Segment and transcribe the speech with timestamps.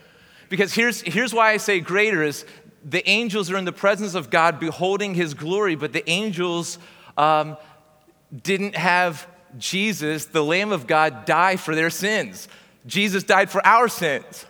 [0.48, 2.44] Because here's, here's why I say greater is
[2.84, 6.78] the angels are in the presence of God beholding his glory, but the angels
[7.16, 7.56] um,
[8.42, 9.26] didn't have
[9.58, 12.48] Jesus, the Lamb of God, die for their sins.
[12.86, 14.46] Jesus died for our sins.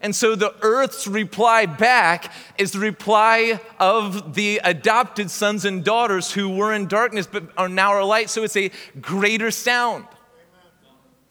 [0.00, 6.30] And so the earth's reply back is the reply of the adopted sons and daughters
[6.30, 8.28] who were in darkness but are now are light.
[8.28, 8.70] So it's a
[9.00, 10.04] greater sound.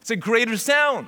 [0.02, 1.08] It's a greater sound.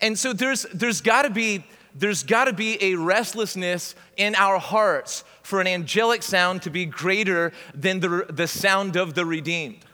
[0.00, 4.58] And so there's, there's got to be there's got to be a restlessness in our
[4.58, 9.84] hearts for an angelic sound to be greater than the, the sound of the redeemed.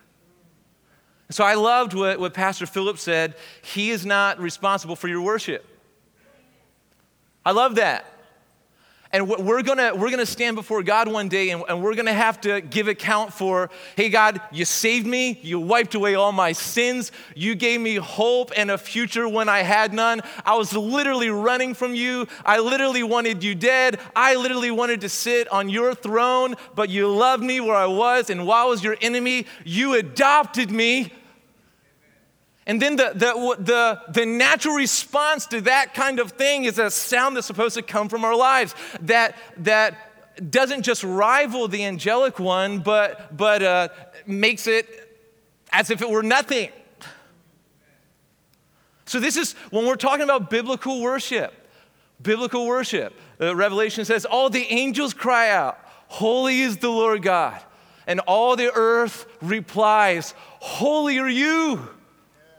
[1.30, 3.34] So I loved what, what Pastor Philip said.
[3.62, 5.66] He is not responsible for your worship.
[7.44, 8.06] I love that.
[9.10, 12.38] And we're gonna, we're gonna stand before God one day and, and we're gonna have
[12.42, 17.10] to give account for hey, God, you saved me, you wiped away all my sins,
[17.34, 20.20] you gave me hope and a future when I had none.
[20.44, 25.08] I was literally running from you, I literally wanted you dead, I literally wanted to
[25.08, 28.84] sit on your throne, but you loved me where I was, and while I was
[28.84, 31.12] your enemy, you adopted me
[32.68, 36.90] and then the, the, the, the natural response to that kind of thing is a
[36.90, 42.38] sound that's supposed to come from our lives that, that doesn't just rival the angelic
[42.38, 43.88] one, but, but uh,
[44.26, 44.86] makes it
[45.72, 46.68] as if it were nothing.
[49.06, 51.54] So, this is when we're talking about biblical worship.
[52.20, 53.14] Biblical worship.
[53.40, 55.78] Uh, Revelation says, All the angels cry out,
[56.08, 57.58] Holy is the Lord God.
[58.06, 61.88] And all the earth replies, Holy are you.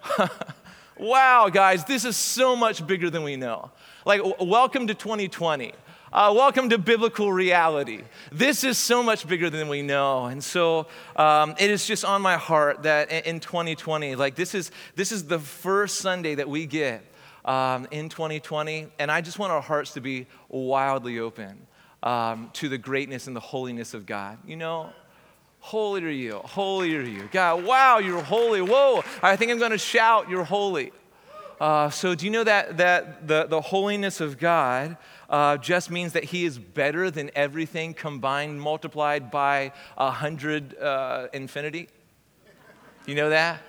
[0.98, 3.72] wow, guys, this is so much bigger than we know.
[4.06, 5.74] Like, w- welcome to 2020.
[6.12, 8.02] Uh, welcome to biblical reality.
[8.32, 10.26] This is so much bigger than we know.
[10.26, 14.72] And so um, it is just on my heart that in 2020, like this is,
[14.96, 17.04] this is the first Sunday that we get
[17.46, 18.88] um, in 2020.
[18.98, 21.68] And I just want our hearts to be wildly open
[22.02, 24.40] um, to the greatness and the holiness of God.
[24.48, 24.92] You know,
[25.60, 27.30] Holy are you, holy are you.
[27.32, 28.62] God, wow, you're holy.
[28.62, 30.92] Whoa, I think I'm going to shout, you're holy.
[31.60, 34.96] Uh, so, do you know that, that the, the holiness of God
[35.30, 41.28] uh, just means that He is better than everything combined, multiplied by a hundred uh,
[41.34, 41.90] infinity?
[43.06, 43.62] Do you know that?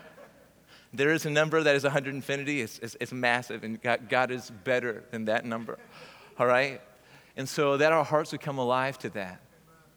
[0.93, 2.61] There is a number that is a hundred infinity.
[2.61, 5.79] It's, it's, it's massive, and God, God is better than that number.
[6.39, 6.81] All right?
[7.37, 9.41] And so that our hearts would come alive to that.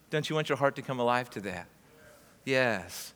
[0.10, 1.68] Don't you want your heart to come alive to that?
[2.46, 3.14] Yes.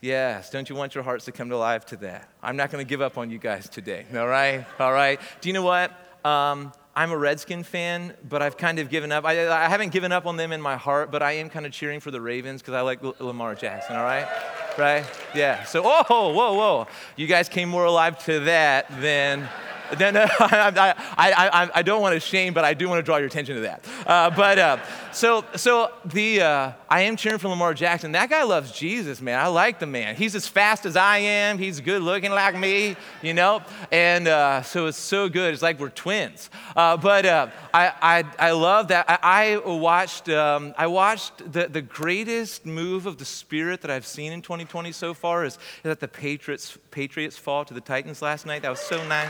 [0.00, 0.50] Yes.
[0.50, 2.28] Don't you want your hearts to come to life to that?
[2.42, 4.04] I'm not going to give up on you guys today.
[4.14, 4.64] All right?
[4.78, 5.20] All right.
[5.40, 5.92] Do you know what?
[6.24, 9.24] Um, I'm a Redskin fan, but I've kind of given up.
[9.24, 11.72] I, I, haven't given up on them in my heart, but I am kind of
[11.72, 14.28] cheering for the Ravens because I like L- Lamar Jackson, all right?
[14.78, 15.04] Right?
[15.34, 15.64] Yeah.
[15.64, 16.86] So, oh, whoa, whoa.
[17.16, 19.48] You guys came more alive to that than.
[19.98, 23.02] No, no, I, I, I, I, don't want to shame, but I do want to
[23.02, 23.84] draw your attention to that.
[24.06, 24.78] Uh, but uh,
[25.12, 28.12] so, so the, uh, I am cheering for Lamar Jackson.
[28.12, 29.38] That guy loves Jesus, man.
[29.38, 30.16] I like the man.
[30.16, 31.58] He's as fast as I am.
[31.58, 33.62] He's good looking like me, you know?
[33.90, 35.52] And uh, so it's so good.
[35.52, 36.48] It's like we're twins.
[36.74, 39.06] Uh, but uh, I, I, I love that.
[39.08, 44.06] I, I watched, um, I watched the, the greatest move of the Spirit that I've
[44.06, 48.22] seen in 2020 so far is, is that the Patriots, Patriots fall to the Titans
[48.22, 48.62] last night.
[48.62, 49.28] That was so nice.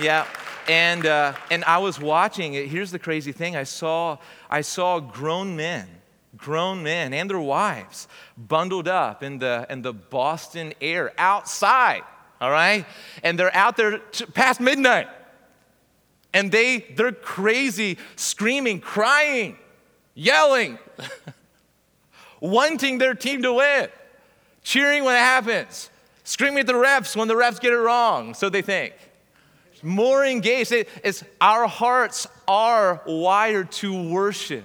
[0.00, 0.26] Yeah.
[0.68, 2.68] And, uh, and I was watching it.
[2.68, 4.18] Here's the crazy thing I saw,
[4.48, 5.88] I saw grown men,
[6.36, 8.06] grown men and their wives
[8.36, 12.02] bundled up in the, in the Boston air outside.
[12.40, 12.86] all right?
[13.22, 15.08] And they're out there t- past midnight.
[16.32, 19.56] And they, they're crazy, screaming, crying,
[20.14, 20.78] yelling,
[22.40, 23.88] wanting their team to win,
[24.62, 25.88] cheering when it happens,
[26.24, 28.92] screaming at the refs when the refs get it wrong, so they think.
[29.82, 30.72] More engaged.
[30.72, 34.64] It's our hearts are wired to worship.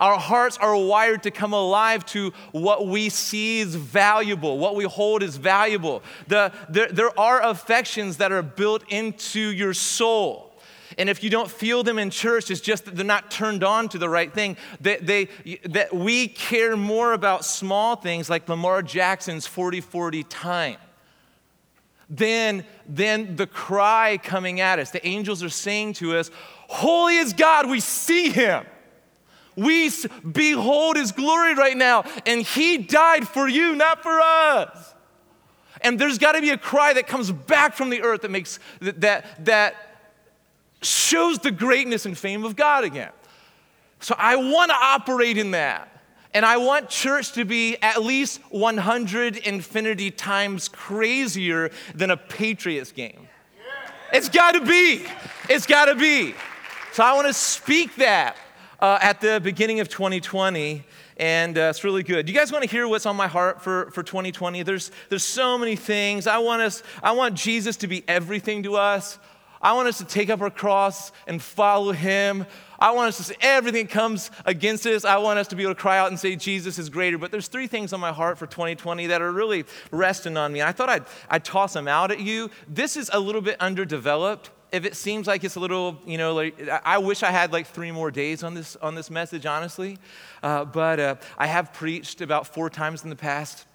[0.00, 4.82] Our hearts are wired to come alive to what we see is valuable, what we
[4.82, 6.02] hold is valuable.
[6.26, 10.60] The, there, there are affections that are built into your soul.
[10.98, 13.88] And if you don't feel them in church, it's just that they're not turned on
[13.90, 14.56] to the right thing.
[14.80, 15.28] That, they,
[15.66, 20.78] that we care more about small things like Lamar Jackson's 40 40 time
[22.08, 24.90] than, than the cry coming at us.
[24.90, 26.30] The angels are saying to us,
[26.68, 28.64] Holy is God, we see him.
[29.56, 29.90] We
[30.30, 34.94] behold his glory right now, and he died for you, not for us.
[35.82, 38.58] And there's got to be a cry that comes back from the earth that makes
[38.80, 39.74] that, that
[40.80, 43.10] shows the greatness and fame of God again.
[44.00, 45.91] So I want to operate in that.
[46.34, 52.92] And I want church to be at least 100 infinity times crazier than a Patriots
[52.92, 53.28] game.
[54.12, 55.04] It's got to be.
[55.48, 56.34] It's got to be.
[56.92, 58.36] So I want to speak that
[58.80, 60.84] uh, at the beginning of 2020
[61.16, 62.26] and uh, it's really good.
[62.26, 64.62] Do You guys want to hear what's on my heart for, for 2020?
[64.62, 66.26] There's, there's so many things.
[66.26, 69.18] I want, us, I want Jesus to be everything to us.
[69.62, 72.46] I want us to take up our cross and follow him.
[72.80, 75.04] I want us to say everything comes against us.
[75.04, 77.16] I want us to be able to cry out and say Jesus is greater.
[77.16, 80.62] But there's three things on my heart for 2020 that are really resting on me.
[80.62, 82.50] I thought I'd, I'd toss them out at you.
[82.66, 84.50] This is a little bit underdeveloped.
[84.72, 87.68] If it seems like it's a little, you know, like, I wish I had like
[87.68, 89.98] three more days on this on this message, honestly.
[90.42, 93.66] Uh, but uh, I have preached about four times in the past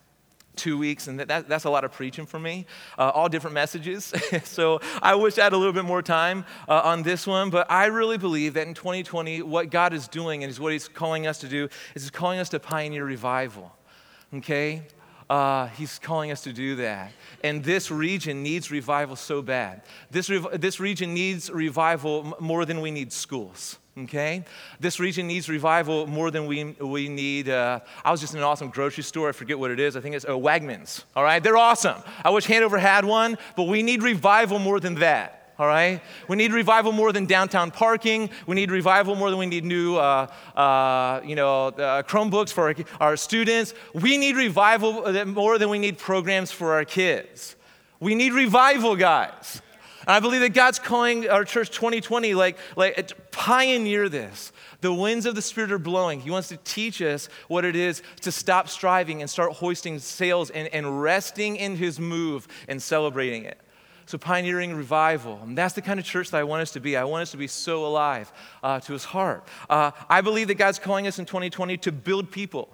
[0.58, 2.66] two weeks, and that, that's a lot of preaching for me.
[2.98, 4.14] Uh, all different messages.
[4.44, 7.70] so I wish I had a little bit more time uh, on this one, but
[7.72, 11.28] I really believe that in 2020, what God is doing and is what He's calling
[11.28, 13.76] us to do is He's calling us to pioneer revival.
[14.34, 14.84] Okay?
[15.30, 17.12] Uh, he's calling us to do that.
[17.44, 19.82] And this region needs revival so bad.
[20.10, 24.44] This, rev- this region needs revival more than we need schools okay?
[24.80, 27.50] This region needs revival more than we, we need.
[27.50, 29.30] Uh, I was just in an awesome grocery store.
[29.30, 29.96] I forget what it is.
[29.96, 31.42] I think it's uh, Wegmans, all right?
[31.42, 32.02] They're awesome.
[32.24, 35.34] I wish Hanover had one, but we need revival more than that.
[35.60, 36.02] All right?
[36.28, 38.30] We need revival more than downtown parking.
[38.46, 42.68] We need revival more than we need new, uh, uh, you know, uh, Chromebooks for
[42.68, 43.74] our, our students.
[43.96, 47.56] We need revival more than we need programs for our kids.
[48.00, 49.64] We need revival, guys.
[50.08, 54.54] I believe that God's calling our church 2020, like, like pioneer this.
[54.80, 56.22] The winds of the Spirit are blowing.
[56.22, 60.50] He wants to teach us what it is to stop striving and start hoisting sails
[60.50, 63.60] and, and resting in His move and celebrating it.
[64.06, 65.42] So, pioneering revival.
[65.44, 66.96] And that's the kind of church that I want us to be.
[66.96, 68.32] I want us to be so alive
[68.64, 69.46] uh, to His heart.
[69.70, 72.70] Uh, I believe that God's calling us in 2020 to build people.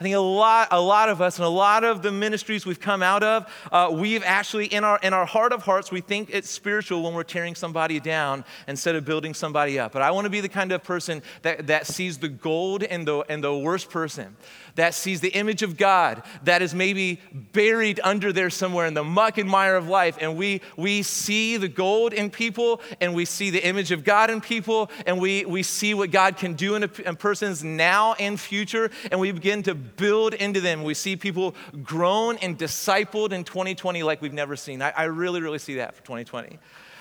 [0.00, 2.78] I think a lot, a lot of us and a lot of the ministries we've
[2.78, 6.30] come out of, uh, we've actually, in our, in our heart of hearts, we think
[6.32, 9.90] it's spiritual when we're tearing somebody down instead of building somebody up.
[9.90, 13.06] But I want to be the kind of person that, that sees the gold in
[13.06, 14.36] the, in the worst person
[14.78, 19.02] that sees the image of God that is maybe buried under there somewhere in the
[19.02, 20.16] muck and mire of life.
[20.20, 24.30] And we, we see the gold in people and we see the image of God
[24.30, 28.14] in people and we, we see what God can do in a, in person's now
[28.14, 30.84] and future and we begin to build into them.
[30.84, 34.80] We see people grown and discipled in 2020 like we've never seen.
[34.80, 36.56] I, I really, really see that for 2020.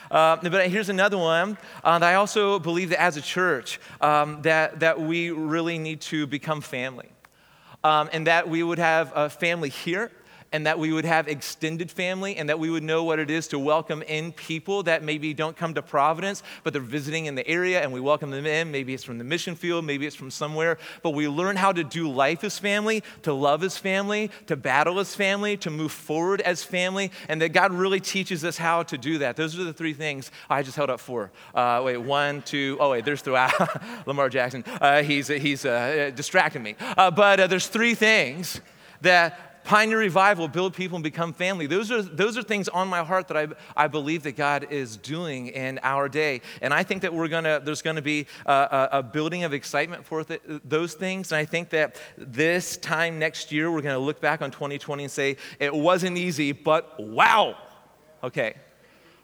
[0.09, 4.79] Uh, but here's another one uh, I also believe that as a church um, that,
[4.79, 7.09] that we really need to become family
[7.87, 10.11] um, and that we would have a family here
[10.57, 13.47] and that we would have extended family and that we would know what it is
[13.47, 17.47] to welcome in people that maybe don't come to Providence, but they're visiting in the
[17.47, 18.71] area and we welcome them in.
[18.71, 21.83] Maybe it's from the mission field, maybe it's from somewhere, but we learn how to
[21.83, 26.41] do life as family, to love as family, to battle as family, to move forward
[26.41, 29.35] as family, and that God really teaches us how to do that.
[29.35, 31.29] Those are the three things I just held up four.
[31.53, 33.53] Uh, wait, one, two, oh, wait, there's throughout
[34.07, 34.63] Lamar Jackson.
[34.81, 36.75] Uh, he's he's uh, distracting me.
[36.79, 38.59] Uh, but uh, there's three things
[39.01, 41.67] that Pioneer Revival, build people and become family.
[41.67, 44.95] Those are, those are things on my heart that I, I believe that God is
[44.95, 46.39] doing in our day.
[46.61, 50.23] And I think that we're gonna, there's gonna be a, a building of excitement for
[50.23, 51.33] th- those things.
[51.33, 55.11] And I think that this time next year, we're gonna look back on 2020 and
[55.11, 57.57] say, it wasn't easy, but wow.
[58.23, 58.53] Okay.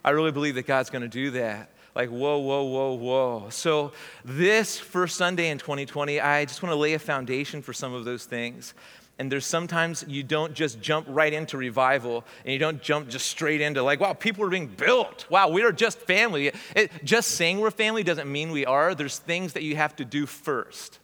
[0.04, 3.92] I really believe that God's gonna do that like whoa whoa whoa whoa so
[4.26, 8.04] this first sunday in 2020 i just want to lay a foundation for some of
[8.04, 8.74] those things
[9.20, 13.28] And there's sometimes you don't just jump right into revival and you don't jump just
[13.28, 15.28] straight into, like, wow, people are being built.
[15.30, 16.52] Wow, we are just family.
[16.76, 18.96] It, just saying we're family doesn't mean we are.
[18.96, 20.98] There's things that you have to do first,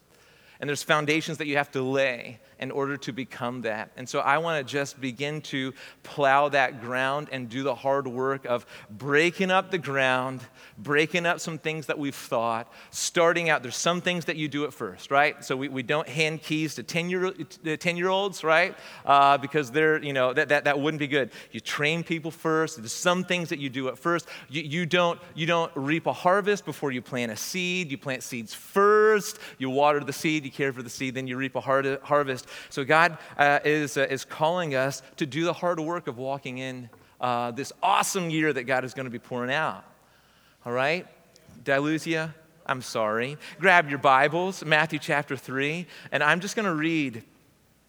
[0.59, 3.91] and there's foundations that you have to lay in order to become that.
[3.95, 5.73] And so I want to just begin to
[6.03, 10.41] plow that ground and do the hard work of breaking up the ground,
[10.77, 13.63] breaking up some things that we've thought, starting out.
[13.63, 15.43] There's some things that you do at first, right?
[15.43, 18.75] So we, we don't hand keys to 10 year, 10 year olds, right?
[19.05, 21.31] Uh, because they're, you know, that, that, that wouldn't be good.
[21.51, 22.77] You train people first.
[22.77, 24.27] There's some things that you do at first.
[24.49, 27.89] You, you, don't, you don't reap a harvest before you plant a seed.
[27.89, 29.39] You plant seeds first.
[29.57, 32.47] You water the seed, you care for the seed, then you reap a harvest.
[32.69, 36.57] So God uh, is, uh, is calling us to do the hard work of walking
[36.57, 36.89] in
[37.21, 39.83] uh, this awesome year that God is going to be pouring out.
[40.65, 41.07] All right?
[41.63, 42.33] Did?
[42.65, 43.37] I'm sorry.
[43.59, 47.23] Grab your Bibles, Matthew chapter 3, and I'm just going to read.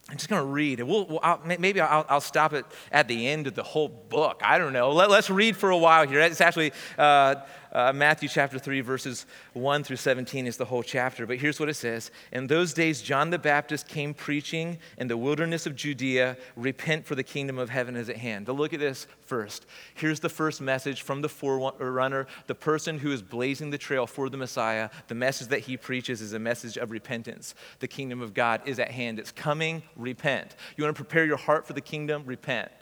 [0.09, 0.83] I'm just going to read.
[0.83, 4.41] We'll, we'll I'll, maybe I'll, I'll, stop it at the end of the whole book.
[4.45, 4.91] I don't know.
[4.91, 6.21] Let, us read for a while here.
[6.21, 7.37] It's actually uh,
[7.73, 11.27] uh, Matthew chapter 3, verses 1 through 17 is the whole chapter.
[11.27, 15.17] But here's what it says In those days, John the Baptist came preaching in the
[15.17, 18.47] wilderness of Judea, repent for the kingdom of heaven is at hand.
[18.47, 19.67] To look at this first.
[19.95, 24.29] Here's the first message from the forerunner, the person who is blazing the trail for
[24.29, 24.91] the Messiah.
[25.07, 27.55] The message that he preaches is a message of repentance.
[27.79, 29.19] The kingdom of God is at hand.
[29.19, 30.57] It's coming, repent.
[30.77, 32.25] You want to prepare your heart for the kingdom?
[32.27, 32.73] Repent.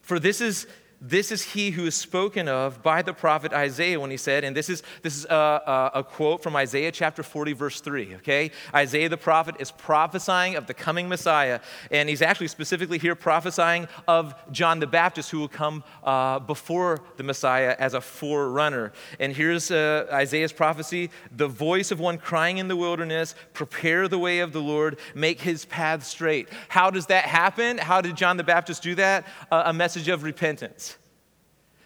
[0.00, 0.66] For this is
[1.04, 4.56] this is he who is spoken of by the prophet Isaiah when he said, and
[4.56, 8.52] this is, this is a, a, a, quote from Isaiah chapter 40, verse 3, okay?
[8.72, 11.58] Isaiah the prophet is prophesying of the coming Messiah,
[11.90, 17.00] and he's actually specifically here prophesying of John the Baptist who will come uh, before
[17.16, 18.92] the Messiah as a forerunner.
[19.18, 24.20] And here's uh, Isaiah's prophecy the voice of one crying in the wilderness, prepare the
[24.20, 26.48] way of the Lord, make his path straight.
[26.68, 27.78] How does that happen?
[27.78, 29.26] How did John the Baptist do that?
[29.50, 30.91] Uh, a message of repentance.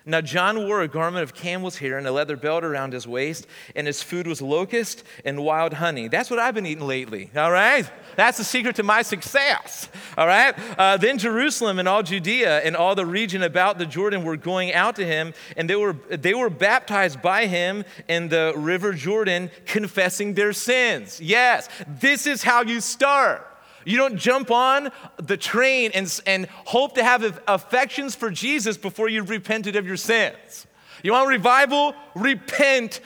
[0.08, 3.48] Now, John wore a garment of camel's hair and a leather belt around his waist,
[3.74, 6.06] and his food was locust and wild honey.
[6.06, 7.90] That's what I've been eating lately, all right?
[8.14, 10.54] That's the secret to my success, all right?
[10.78, 14.72] Uh, then Jerusalem and all Judea and all the region about the Jordan were going
[14.72, 19.50] out to him, and they were, they were baptized by him in the river Jordan,
[19.64, 21.20] confessing their sins.
[21.20, 23.44] Yes, this is how you start.
[23.86, 29.08] You don't jump on the train and, and hope to have affections for Jesus before
[29.08, 30.66] you've repented of your sins.
[31.04, 31.94] You want revival?
[32.16, 33.00] Repent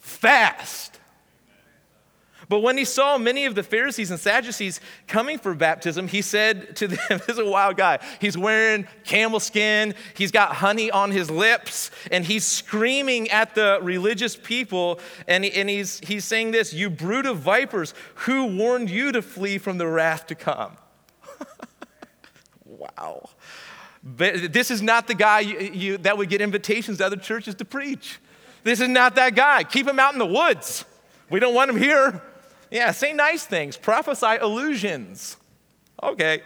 [0.00, 0.91] fast.
[2.52, 6.76] But when he saw many of the Pharisees and Sadducees coming for baptism, he said
[6.76, 7.98] to them, This is a wild guy.
[8.20, 13.78] He's wearing camel skin, he's got honey on his lips, and he's screaming at the
[13.80, 15.00] religious people.
[15.26, 19.56] And, and he's, he's saying this You brood of vipers, who warned you to flee
[19.56, 20.76] from the wrath to come?
[22.66, 23.30] wow.
[24.04, 27.54] But this is not the guy you, you, that would get invitations to other churches
[27.54, 28.18] to preach.
[28.62, 29.64] This is not that guy.
[29.64, 30.84] Keep him out in the woods.
[31.30, 32.20] We don't want him here.
[32.72, 35.36] Yeah, say nice things, prophesy illusions.
[36.02, 36.40] Okay.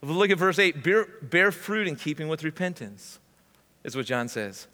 [0.00, 3.18] Look at verse 8 bear, bear fruit in keeping with repentance,
[3.84, 4.66] is what John says.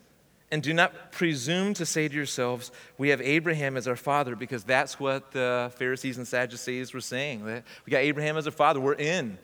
[0.52, 4.62] And do not presume to say to yourselves, We have Abraham as our father, because
[4.62, 7.44] that's what the Pharisees and Sadducees were saying.
[7.44, 8.78] We got Abraham as a father.
[8.78, 9.36] We're in.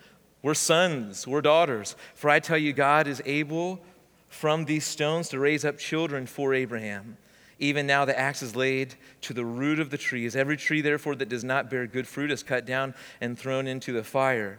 [0.43, 1.27] We're sons.
[1.27, 1.97] We're daughters.
[2.15, 3.81] For I tell you, God is able
[4.29, 7.17] from these stones to raise up children for Abraham.
[7.59, 10.37] Even now the axe is laid to the root of the trees.
[10.37, 13.93] Every tree, therefore, that does not bear good fruit is cut down and thrown into
[13.93, 14.59] the fire.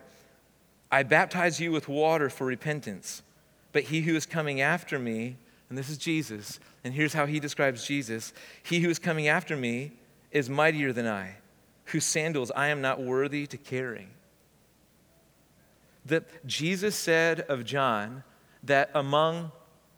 [0.92, 3.22] I baptize you with water for repentance,
[3.72, 5.38] but he who is coming after me,
[5.70, 9.56] and this is Jesus, and here's how he describes Jesus He who is coming after
[9.56, 9.92] me
[10.32, 11.36] is mightier than I,
[11.86, 14.08] whose sandals I am not worthy to carry.
[16.06, 18.24] That Jesus said of John
[18.64, 19.52] that among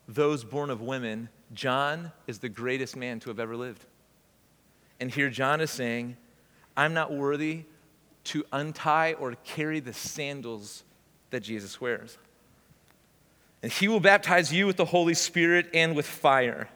[0.07, 3.85] those born of women, John is the greatest man to have ever lived.
[4.99, 6.17] And here John is saying,
[6.75, 7.63] I'm not worthy
[8.25, 10.83] to untie or carry the sandals
[11.31, 12.17] that Jesus wears.
[13.63, 16.69] And he will baptize you with the Holy Spirit and with fire.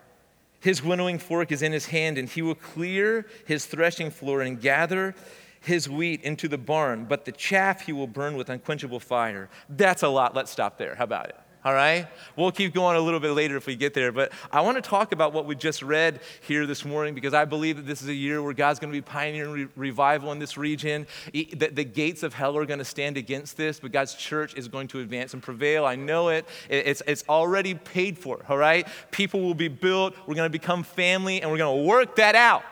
[0.60, 4.60] His winnowing fork is in his hand, and he will clear his threshing floor and
[4.60, 5.14] gather
[5.62, 9.50] his wheat into the barn, but the chaff he will burn with unquenchable fire.
[9.70, 10.36] That's a lot.
[10.36, 10.96] Let's stop there.
[10.96, 11.38] How about it?
[11.66, 12.08] All right?
[12.36, 14.12] We'll keep going a little bit later if we get there.
[14.12, 17.46] But I want to talk about what we just read here this morning because I
[17.46, 20.40] believe that this is a year where God's going to be pioneering re- revival in
[20.40, 21.08] this region.
[21.32, 24.68] the, the, gates of hell are going to stand against this, but God's church is
[24.68, 25.86] going to advance and prevail.
[25.86, 26.48] I know it.
[26.70, 28.88] it it's, it's already paid for, all right?
[29.12, 30.16] People will be built.
[30.28, 32.64] We're going to become family, and we're going to work that out.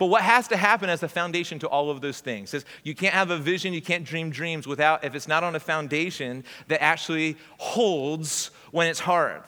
[0.00, 2.94] But what has to happen as the foundation to all of those things is you
[2.94, 6.42] can't have a vision, you can't dream dreams without, if it's not on a foundation
[6.68, 9.42] that actually holds when it's hard.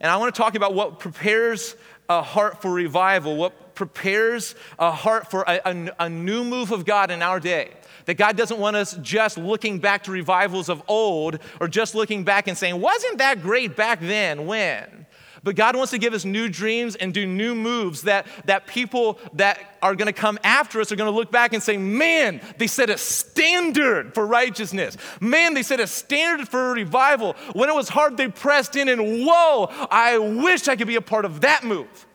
[0.00, 1.76] And I want to talk about what prepares
[2.08, 6.86] a heart for revival, what prepares a heart for a, a, a new move of
[6.86, 7.68] God in our day.
[8.06, 12.24] That God doesn't want us just looking back to revivals of old or just looking
[12.24, 14.46] back and saying, wasn't that great back then?
[14.46, 15.04] When?
[15.44, 19.18] But God wants to give us new dreams and do new moves that, that people
[19.34, 22.40] that are going to come after us are going to look back and say, man,
[22.56, 24.96] they set a standard for righteousness.
[25.20, 27.36] Man, they set a standard for revival.
[27.52, 31.02] When it was hard, they pressed in, and whoa, I wish I could be a
[31.02, 32.06] part of that move.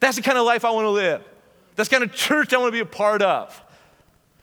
[0.00, 1.24] That's the kind of life I want to live.
[1.76, 3.62] That's the kind of church I want to be a part of.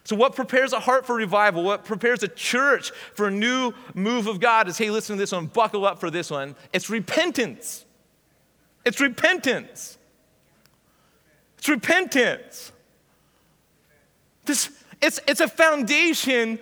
[0.05, 1.63] So, what prepares a heart for revival?
[1.63, 5.31] What prepares a church for a new move of God is hey, listen to this
[5.31, 6.55] one, buckle up for this one.
[6.71, 7.85] It's repentance.
[8.85, 9.97] It's repentance.
[11.57, 12.71] It's repentance.
[14.45, 14.69] This,
[15.01, 16.59] it's, it's a foundation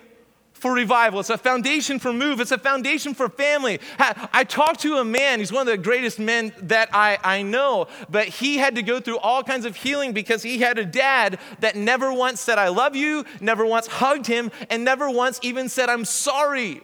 [0.54, 1.20] for revival.
[1.20, 2.40] It's a foundation for move.
[2.40, 3.80] It's a foundation for family.
[3.98, 7.88] I talked to a man, he's one of the greatest men that I, I know,
[8.08, 11.38] but he had to go through all kinds of healing because he had a dad
[11.60, 15.68] that never once said, I love you, never once hugged him, and never once even
[15.68, 16.80] said, I'm sorry.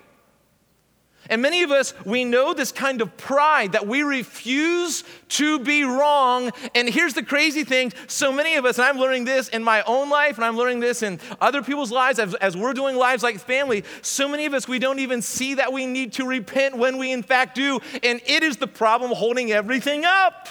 [1.31, 5.85] And many of us, we know this kind of pride that we refuse to be
[5.85, 6.51] wrong.
[6.75, 9.83] And here's the crazy thing so many of us, and I'm learning this in my
[9.85, 13.23] own life, and I'm learning this in other people's lives as, as we're doing lives
[13.23, 16.77] like family, so many of us, we don't even see that we need to repent
[16.77, 17.79] when we in fact do.
[18.03, 20.49] And it is the problem holding everything up.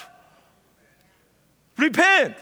[1.78, 2.36] Repent.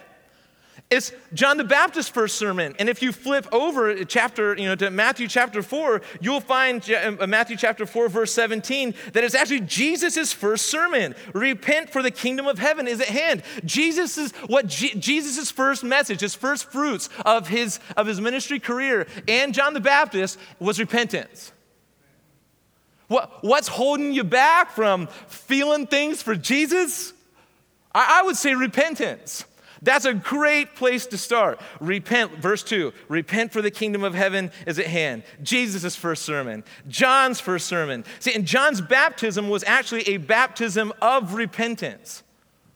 [0.89, 2.74] It's John the Baptist's first sermon.
[2.79, 7.27] And if you flip over chapter, you know, to Matthew chapter 4, you'll find uh,
[7.27, 11.13] Matthew chapter 4, verse 17, that it's actually Jesus' first sermon.
[11.34, 13.44] Repent for the kingdom of heaven is at hand.
[13.65, 19.08] Jesus is what Jesus' first message, his first fruits of his of his ministry career,
[19.27, 21.51] and John the Baptist was repentance.
[23.10, 27.12] What, what's holding you back from feeling things for Jesus?
[27.93, 29.43] I, I would say repentance.
[29.81, 31.59] That's a great place to start.
[31.79, 35.23] Repent, verse 2 repent for the kingdom of heaven is at hand.
[35.41, 38.05] Jesus' first sermon, John's first sermon.
[38.19, 42.23] See, and John's baptism was actually a baptism of repentance.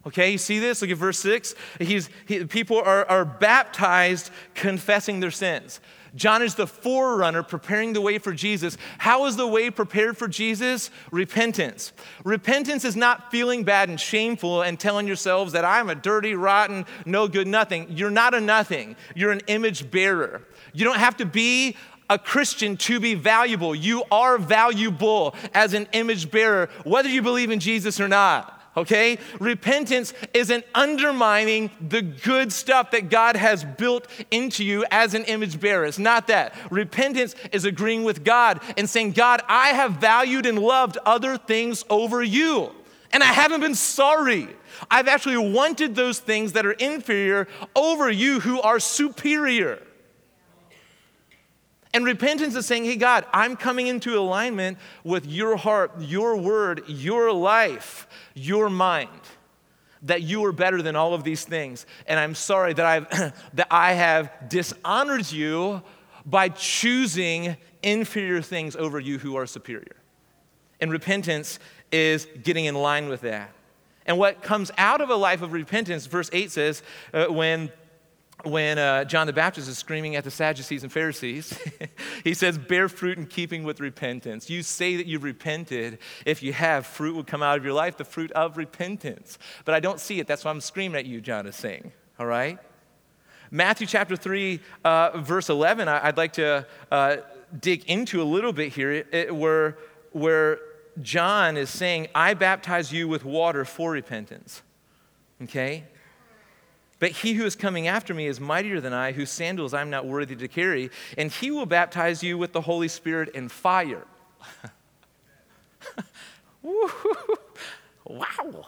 [0.05, 0.81] Okay, you see this?
[0.81, 1.53] Look at verse 6.
[1.79, 5.79] He's, he, people are, are baptized confessing their sins.
[6.15, 8.77] John is the forerunner preparing the way for Jesus.
[8.97, 10.89] How is the way prepared for Jesus?
[11.09, 11.93] Repentance.
[12.25, 16.85] Repentance is not feeling bad and shameful and telling yourselves that I'm a dirty, rotten,
[17.05, 17.87] no good, nothing.
[17.89, 18.97] You're not a nothing.
[19.15, 20.41] You're an image bearer.
[20.73, 21.77] You don't have to be
[22.09, 23.73] a Christian to be valuable.
[23.73, 29.17] You are valuable as an image bearer, whether you believe in Jesus or not okay?
[29.39, 35.59] Repentance isn't undermining the good stuff that God has built into you as an image
[35.59, 35.85] bearer.
[35.85, 36.55] It's not that.
[36.69, 41.83] Repentance is agreeing with God and saying, God, I have valued and loved other things
[41.89, 42.71] over you,
[43.11, 44.47] and I haven't been sorry.
[44.89, 49.81] I've actually wanted those things that are inferior over you who are superior.
[51.93, 56.83] And repentance is saying, hey, God, I'm coming into alignment with your heart, your word,
[56.87, 59.09] your life, your mind.
[60.03, 61.85] That you are better than all of these things.
[62.07, 63.09] And I'm sorry that, I've,
[63.53, 65.81] that I have dishonored you
[66.25, 69.95] by choosing inferior things over you who are superior.
[70.79, 71.59] And repentance
[71.91, 73.51] is getting in line with that.
[74.05, 77.71] And what comes out of a life of repentance, verse 8 says, uh, when
[78.43, 81.57] when uh, John the Baptist is screaming at the Sadducees and Pharisees,
[82.23, 84.49] he says, Bear fruit in keeping with repentance.
[84.49, 85.99] You say that you've repented.
[86.25, 89.37] If you have, fruit will come out of your life, the fruit of repentance.
[89.65, 90.27] But I don't see it.
[90.27, 91.91] That's why I'm screaming at you, John is saying.
[92.19, 92.57] All right?
[93.51, 97.17] Matthew chapter 3, uh, verse 11, I, would like to uh,
[97.59, 99.77] dig into a little bit here, it, where,
[100.13, 100.59] where
[101.01, 104.61] John is saying, I baptize you with water for repentance.
[105.43, 105.83] Okay?
[107.01, 110.05] But he who is coming after me is mightier than I, whose sandals I'm not
[110.05, 114.05] worthy to carry, and he will baptize you with the Holy Spirit and fire.
[118.05, 118.67] wow.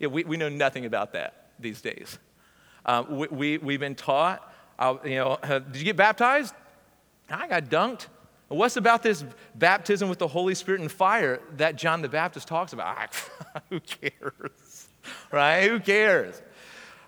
[0.00, 2.18] Yeah, we, we know nothing about that these days.
[2.84, 6.56] Uh, we, we, we've been taught, uh, you know, uh, did you get baptized?
[7.30, 8.08] I got dunked.
[8.48, 9.24] What's about this
[9.54, 13.14] baptism with the Holy Spirit and fire that John the Baptist talks about?
[13.70, 14.88] Who cares?
[15.30, 15.68] right?
[15.68, 16.40] Who cares?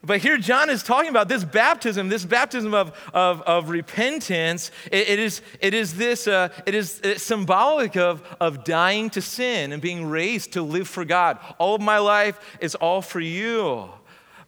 [0.04, 4.70] But here John is talking about this baptism, this baptism of, of, of repentance.
[4.92, 9.72] it, it, is, it is this, uh, it is symbolic of, of dying to sin
[9.72, 11.38] and being raised to live for God.
[11.59, 13.88] All of my life is all for you.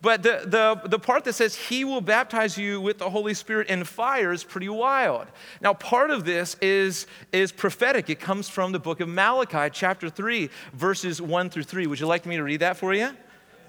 [0.02, 3.68] But the, the, the part that says he will baptize you with the Holy Spirit
[3.70, 5.26] and fire is pretty wild.
[5.62, 8.10] Now, part of this is, is prophetic.
[8.10, 11.86] It comes from the book of Malachi, chapter 3, verses 1 through 3.
[11.86, 13.16] Would you like me to read that for you?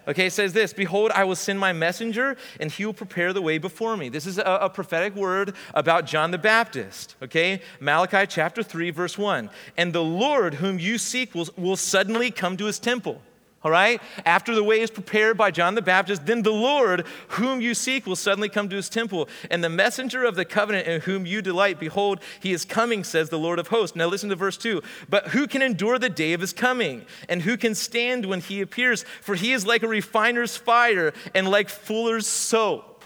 [0.07, 3.41] Okay, it says this Behold, I will send my messenger, and he will prepare the
[3.41, 4.09] way before me.
[4.09, 7.15] This is a, a, prophetic word about John the Baptist.
[7.21, 9.49] Okay, Malachi chapter 3, verse 1.
[9.75, 13.21] And the Lord whom you seek will, will suddenly come to his temple
[13.63, 14.01] all right?
[14.23, 18.05] After the way is prepared by John the Baptist, then the Lord, whom you seek,
[18.05, 19.27] will suddenly come to his temple.
[19.49, 23.29] And the messenger of the covenant in whom you delight, behold, he is coming, says
[23.29, 23.95] the Lord of hosts.
[23.95, 24.81] Now listen to verse 2.
[25.09, 27.05] But who can endure the day of his coming?
[27.27, 29.03] And who can stand when he appears?
[29.21, 33.03] For he is like a refiner's fire and like fuller's soap.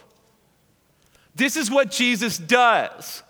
[1.34, 3.24] This is what Jesus does.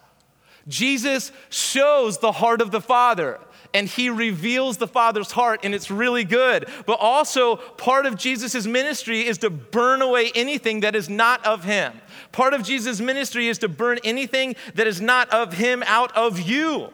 [0.67, 3.39] Jesus shows the heart of the Father
[3.73, 6.67] and he reveals the Father's heart, and it's really good.
[6.85, 11.63] But also, part of Jesus' ministry is to burn away anything that is not of
[11.63, 11.93] him.
[12.31, 16.39] Part of Jesus' ministry is to burn anything that is not of him out of
[16.39, 16.89] you.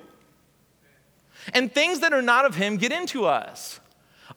[1.53, 3.79] And things that are not of him get into us.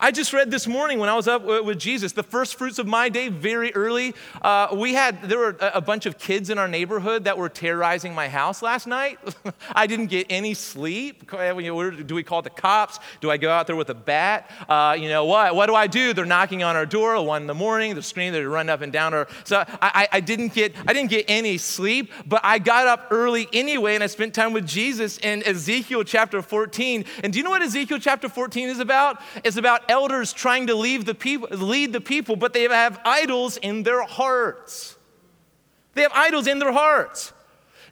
[0.02, 2.86] I just read this morning when I was up with Jesus, the first fruits of
[2.86, 4.14] my day, very early.
[4.40, 8.14] Uh, we had, there were a bunch of kids in our neighborhood that were terrorizing
[8.14, 9.18] my house last night.
[9.72, 11.30] I didn't get any sleep.
[11.30, 12.98] Do we call the cops?
[13.20, 14.50] Do I go out there with a bat?
[14.70, 15.54] Uh, you know what?
[15.54, 16.14] What do I do?
[16.14, 17.92] They're knocking on our door at one in the morning.
[17.92, 18.32] They're screaming.
[18.32, 19.12] They're running up and down.
[19.12, 23.08] Our, so I, I, didn't get, I didn't get any sleep, but I got up
[23.10, 27.04] early anyway, and I spent time with Jesus in Ezekiel chapter 14.
[27.22, 29.20] And do you know what Ezekiel chapter 14 is about?
[29.44, 33.58] It's about elders trying to lead the people, lead the people, but they have idols
[33.58, 34.96] in their hearts.
[35.94, 37.32] They have idols in their hearts.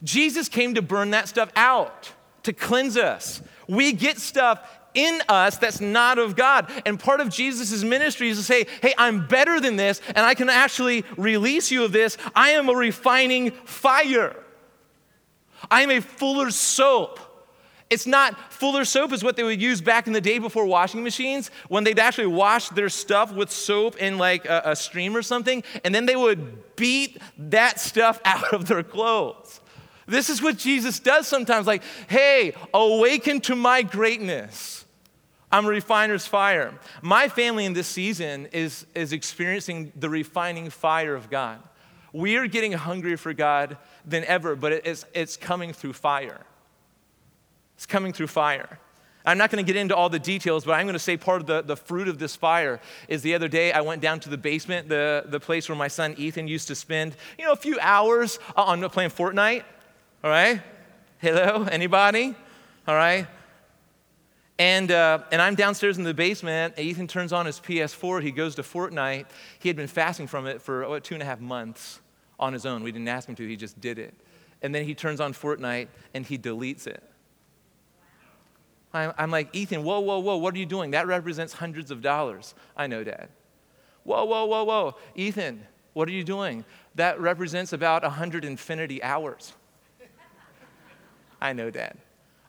[0.03, 2.13] Jesus came to burn that stuff out,
[2.45, 3.43] to cleanse us.
[3.69, 4.61] We get stuff
[4.95, 6.71] in us that's not of God.
[6.87, 10.35] And part of Jesus' ministry is to say, hey, I'm better than this, and I
[10.35, 12.17] can actually release you of this.
[12.35, 14.37] I am a refining fire.
[15.71, 17.21] I am a fuller's soap.
[17.91, 21.03] It's not Fuller soap is what they would use back in the day before washing
[21.03, 25.23] machines when they'd actually wash their stuff with soap in like a, a stream or
[25.23, 29.61] something, and then they would beat that stuff out of their clothes.
[30.07, 34.87] This is what Jesus does sometimes like, hey, awaken to my greatness.
[35.51, 36.75] I'm a refiner's fire.
[37.01, 41.63] My family in this season is, is experiencing the refining fire of God.
[42.13, 46.41] We are getting hungrier for God than ever, but it's, it's coming through fire.
[47.79, 48.81] It's coming through fire.
[49.25, 51.41] I'm not going to get into all the details, but I'm going to say part
[51.41, 54.29] of the, the fruit of this fire is the other day I went down to
[54.29, 57.57] the basement, the, the place where my son Ethan used to spend, you know, a
[57.57, 59.63] few hours on playing Fortnite.
[60.25, 60.61] All right?
[61.19, 61.69] Hello?
[61.71, 62.35] Anybody?
[62.89, 63.29] All right?
[64.59, 66.77] And, uh, and I'm downstairs in the basement.
[66.81, 68.21] Ethan turns on his PS4.
[68.21, 69.27] He goes to Fortnite.
[69.61, 72.01] He had been fasting from it for what, two and a half months
[72.41, 72.83] on his own.
[72.83, 74.15] We didn't ask him to, he just did it.
[74.63, 77.05] And then he turns on Fortnite and he deletes it.
[78.93, 80.93] I'm, like, Ethan, whoa, whoa, whoa, what are you doing?
[80.93, 82.55] That represents hundreds of dollars.
[82.77, 83.29] I know, Dad.
[84.05, 84.97] Whoa, whoa, whoa, whoa.
[85.15, 86.65] Ethan, what are you doing?
[86.95, 89.53] That represents about 100 infinity hours.
[91.41, 91.99] I know, Dad.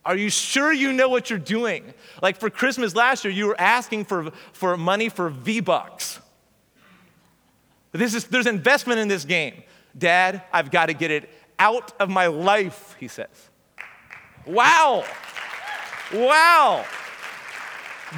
[0.05, 1.93] Are you sure you know what you're doing?
[2.21, 6.19] Like for Christmas last year, you were asking for, for money for V Bucks.
[7.91, 9.63] This is, there's investment in this game.
[9.97, 13.27] Dad, I've got to get it out of my life, he says.
[14.45, 15.05] Wow.
[16.13, 16.85] Wow.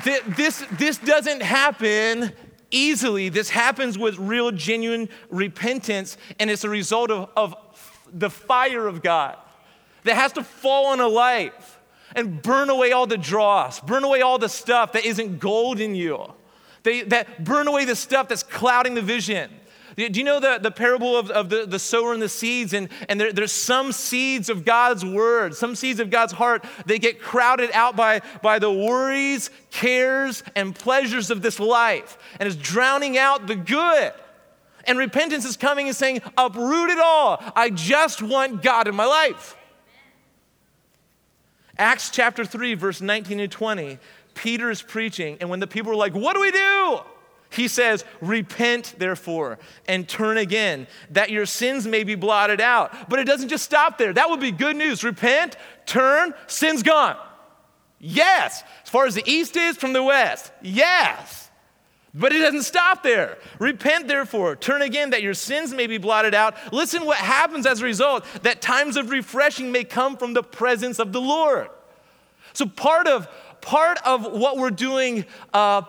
[0.06, 2.32] This, this doesn't happen
[2.72, 3.30] easily.
[3.30, 7.56] This happens with real, genuine repentance, and it's a result of, of
[8.14, 9.38] the fire of God
[10.04, 11.80] that has to fall on a life
[12.16, 15.96] and burn away all the dross, burn away all the stuff that isn't gold in
[15.96, 16.34] you,
[16.84, 19.52] they, that burn away the stuff that's clouding the vision.
[20.10, 22.74] Do you know the, the parable of, of the, the sower and the seeds?
[22.74, 27.00] And, and there, there's some seeds of God's word, some seeds of God's heart, they
[27.00, 32.56] get crowded out by, by the worries, cares, and pleasures of this life and it's
[32.56, 34.14] drowning out the good.
[34.86, 37.42] And repentance is coming and saying, uproot it all.
[37.56, 39.56] I just want God in my life.
[41.78, 44.00] Acts chapter 3, verse 19 and 20,
[44.34, 47.00] Peter is preaching, and when the people are like, What do we do?
[47.52, 53.10] He says, Repent, therefore, and turn again, that your sins may be blotted out.
[53.10, 54.14] But it doesn't just stop there.
[54.14, 55.04] That would be good news.
[55.04, 57.18] Repent, turn, sin's gone.
[58.00, 58.64] Yes.
[58.84, 61.50] As far as the east is from the west, yes.
[62.14, 63.38] But it doesn't stop there.
[63.60, 66.56] Repent, therefore, turn again, that your sins may be blotted out.
[66.74, 71.00] Listen what happens as a result that times of refreshing may come from the presence
[71.00, 71.70] of the Lord.
[72.54, 73.30] So, part of,
[73.62, 75.84] part of what we're doing uh,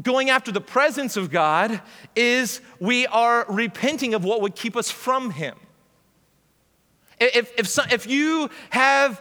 [0.00, 1.80] going after the presence of God
[2.16, 5.56] is we are repenting of what would keep us from Him.
[7.20, 9.20] If, if, if you have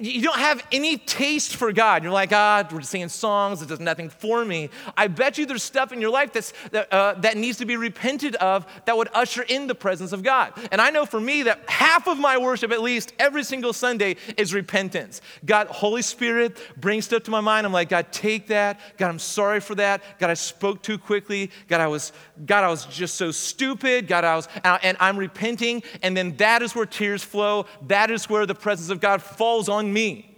[0.00, 2.02] you don't have any taste for God.
[2.02, 4.70] You're like, ah, we're just singing songs, it does nothing for me.
[4.96, 7.76] I bet you there's stuff in your life that's, that, uh, that needs to be
[7.76, 10.52] repented of that would usher in the presence of God.
[10.70, 14.16] And I know for me that half of my worship, at least every single Sunday,
[14.36, 15.20] is repentance.
[15.44, 17.66] God, Holy Spirit, bring stuff to my mind.
[17.66, 18.80] I'm like, God, take that.
[18.96, 20.02] God, I'm sorry for that.
[20.18, 21.50] God, I spoke too quickly.
[21.68, 22.12] God, I was,
[22.46, 24.06] God, I was just so stupid.
[24.06, 25.82] God, I was, and I'm repenting.
[26.02, 27.66] And then that is where tears flow.
[27.88, 30.30] That is where the presence of God falls falls on me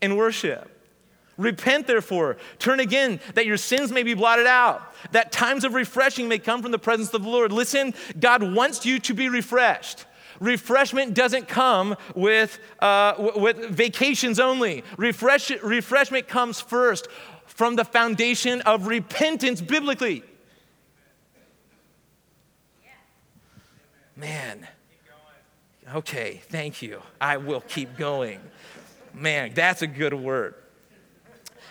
[0.00, 0.66] in worship.
[1.36, 2.36] Repent, therefore.
[2.58, 4.82] Turn again, that your sins may be blotted out,
[5.12, 7.52] that times of refreshing may come from the presence of the Lord.
[7.52, 10.04] Listen, God wants you to be refreshed.
[10.38, 14.84] Refreshment doesn't come with, uh, with vacations only.
[14.96, 17.08] Refresh, refreshment comes first
[17.46, 20.22] from the foundation of repentance biblically.
[24.16, 24.66] Man,
[25.94, 27.02] Okay, thank you.
[27.20, 28.40] I will keep going.
[29.12, 30.54] Man, that's a good word.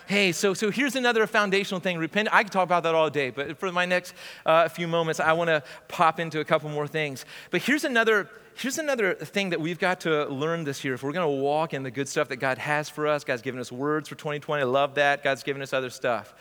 [0.06, 1.96] Hey, so, so here's another foundational thing.
[1.96, 2.28] Repent.
[2.32, 4.12] I could talk about that all day, but for my next
[4.44, 7.24] uh, few moments, I want to pop into a couple more things.
[7.50, 10.94] But here's another here's another thing that we've got to learn this year.
[10.94, 13.40] If we're going to walk in the good stuff that God has for us, God's
[13.40, 14.60] given us words for 2020.
[14.60, 15.22] I love that.
[15.22, 16.34] God's given us other stuff.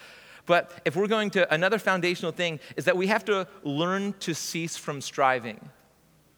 [0.45, 4.33] But if we're going to, another foundational thing is that we have to learn to
[4.33, 5.69] cease from striving.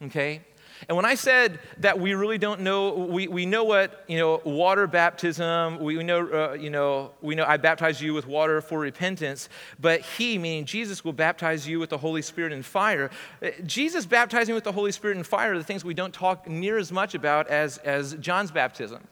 [0.03, 0.41] Okay?
[0.87, 4.41] And when I said that we really don't know, we, we know what, you know,
[4.43, 8.79] water baptism, we know, uh, you know, we know I baptize you with water for
[8.79, 9.47] repentance,
[9.79, 13.11] but he, meaning Jesus, will baptize you with the Holy Spirit and fire.
[13.41, 16.47] Uh, Jesus baptizing with the Holy Spirit and fire are the things we don't talk
[16.47, 19.07] near as much about as, as John's baptism.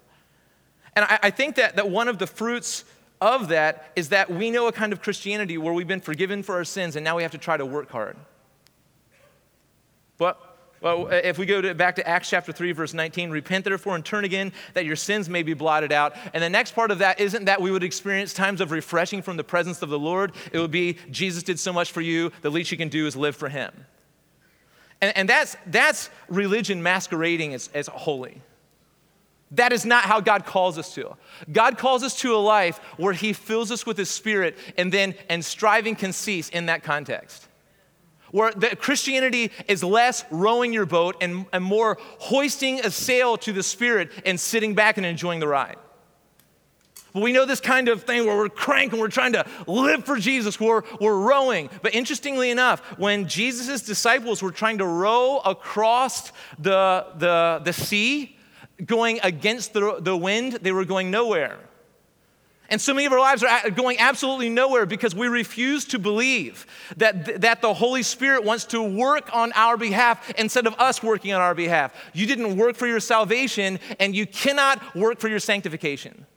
[0.95, 2.83] And I, I think that, that one of the fruits
[3.21, 6.55] of that is that we know a kind of Christianity where we've been forgiven for
[6.55, 8.17] our sins and now we have to try to work hard.
[10.17, 10.48] But
[10.81, 14.05] well, if we go to, back to Acts chapter 3, verse 19, repent therefore and
[14.05, 16.15] turn again that your sins may be blotted out.
[16.33, 19.35] And the next part of that isn't that we would experience times of refreshing from
[19.35, 20.31] the presence of the Lord.
[20.53, 23.17] It would be Jesus did so much for you, the least you can do is
[23.17, 23.73] live for him.
[25.01, 28.41] And, and that's, that's religion masquerading as, as holy.
[29.51, 31.17] That is not how God calls us to.
[31.51, 35.15] God calls us to a life where He fills us with His Spirit, and then
[35.27, 37.48] and striving can cease in that context
[38.31, 43.53] where the Christianity is less rowing your boat and, and more hoisting a sail to
[43.53, 45.77] the Spirit and sitting back and enjoying the ride.
[47.13, 50.17] But we know this kind of thing where we're cranking, we're trying to live for
[50.17, 51.69] Jesus, we're, we're rowing.
[51.81, 58.37] But interestingly enough, when Jesus' disciples were trying to row across the, the, the sea,
[58.85, 61.59] going against the, the wind, they were going nowhere.
[62.69, 66.67] And so many of our lives are going absolutely nowhere because we refuse to believe
[66.97, 71.33] that, that the Holy Spirit wants to work on our behalf instead of us working
[71.33, 71.93] on our behalf.
[72.13, 76.27] You didn't work for your salvation, and you cannot work for your sanctification.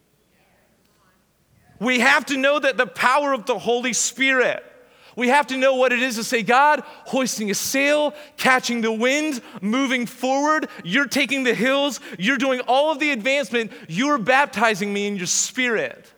[1.79, 4.65] We have to know that the power of the Holy Spirit.
[5.17, 8.93] We have to know what it is to say, God, hoisting a sail, catching the
[8.93, 10.69] wind, moving forward.
[10.85, 12.01] You're taking the hills.
[12.19, 13.73] You're doing all of the advancement.
[13.89, 16.11] You're baptizing me in your spirit.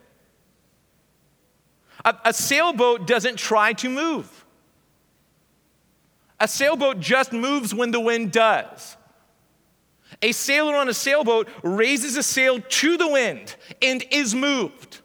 [2.05, 4.45] A, a sailboat doesn't try to move.
[6.41, 8.97] A sailboat just moves when the wind does.
[10.23, 15.01] A sailor on a sailboat raises a sail to the wind and is moved.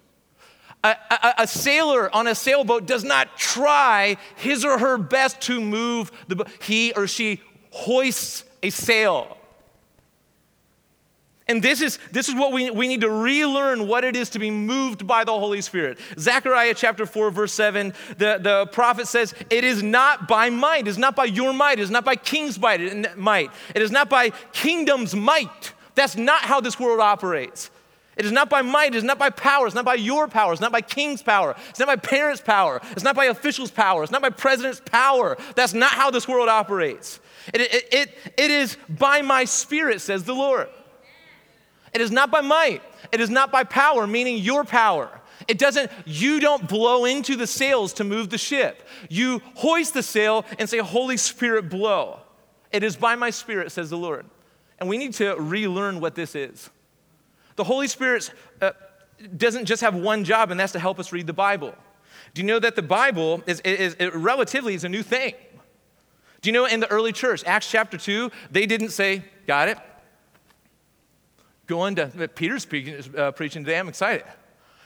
[0.84, 5.60] A, a, a, sailor on a sailboat does not try his or her best to
[5.60, 6.50] move the boat.
[6.62, 9.38] He or she hoists a sail.
[11.50, 14.40] And this is, this is what we, we need to relearn what it is to
[14.40, 15.98] be moved by the Holy Spirit.
[16.20, 20.88] Zechariah chapter 4, verse 7, the, the prophet says, It is not by might, it
[20.90, 24.30] is not by your might, it is not by king's might, it is not by
[24.54, 25.74] kingdom's might.
[25.96, 27.72] That's not how this world operates.
[28.16, 30.52] It is not by might, it is not by power, it's not by your power,
[30.52, 34.04] it's not by king's power, it's not by parents' power, it's not by officials' power,
[34.04, 35.36] it's not by president's power.
[35.56, 37.20] That's not how this world operates.
[37.56, 40.68] It, it, it, it is by my spirit, says the Lord.
[41.94, 45.20] It is not by might, it is not by power, meaning your power.
[45.48, 48.88] It doesn't, you don't blow into the sails to move the ship.
[49.10, 52.20] You hoist the sail and say, Holy Spirit, blow.
[52.72, 54.26] It is by my spirit, says the Lord.
[54.80, 56.70] And we need to relearn what this is.
[57.56, 58.72] The Holy Spirit uh,
[59.38, 61.74] doesn't just have one job, and that's to help us read the Bible.
[62.34, 65.34] Do you know that the Bible is, is, is relatively is a new thing?
[66.42, 69.78] Do you know in the early church, Acts chapter 2, they didn't say, Got it,
[71.70, 72.68] going to Peter's
[73.16, 73.80] uh, preaching today.
[73.80, 74.26] I'm excited.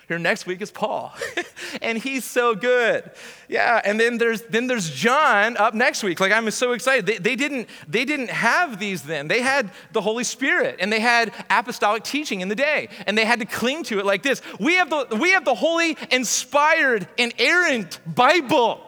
[0.09, 1.13] Here next week is Paul,
[1.81, 3.09] and he's so good.
[3.47, 6.19] Yeah, and then there's then there's John up next week.
[6.19, 7.05] Like I'm so excited.
[7.05, 9.29] They, they didn't they didn't have these then.
[9.29, 13.23] They had the Holy Spirit and they had apostolic teaching in the day, and they
[13.23, 14.41] had to cling to it like this.
[14.59, 18.81] We have the we have the holy, inspired, inerrant Bible.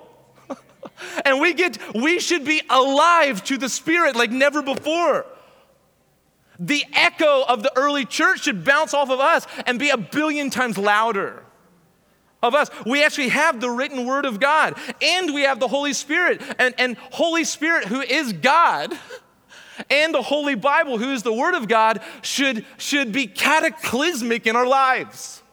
[1.26, 5.26] and we get we should be alive to the Spirit like never before.
[6.60, 10.50] The echo of the early church should bounce off of us and be a billion
[10.50, 11.44] times louder
[12.42, 12.70] of us.
[12.86, 16.42] We actually have the written word of God and we have the Holy Spirit.
[16.60, 18.98] And, and Holy Spirit, who is God,
[19.90, 24.56] and the Holy Bible, who is the word of God, should, should be cataclysmic in
[24.56, 25.44] our lives.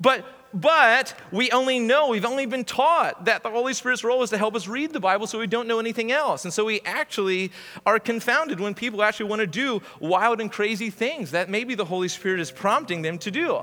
[0.00, 4.30] But but we only know, we've only been taught that the Holy Spirit's role is
[4.30, 6.44] to help us read the Bible so we don't know anything else.
[6.44, 7.52] And so we actually
[7.84, 11.84] are confounded when people actually want to do wild and crazy things that maybe the
[11.84, 13.60] Holy Spirit is prompting them to do.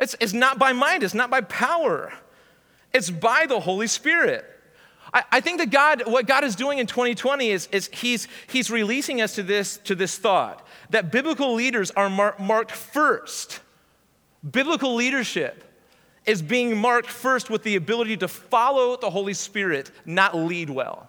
[0.00, 2.12] It's, it's not by mind, it's not by power,
[2.92, 4.46] it's by the Holy Spirit.
[5.12, 9.20] I, think that God, what God is doing in 2020 is, is he's, he's releasing
[9.20, 13.60] us to this, to this thought that biblical leaders are mar- marked first
[14.48, 15.64] Biblical leadership
[16.26, 21.08] is being marked first with the ability to follow the Holy Spirit, not lead well.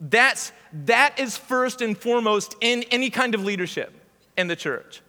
[0.00, 0.52] That's,
[0.84, 3.92] that is first and foremost in any kind of leadership
[4.36, 5.02] in the church.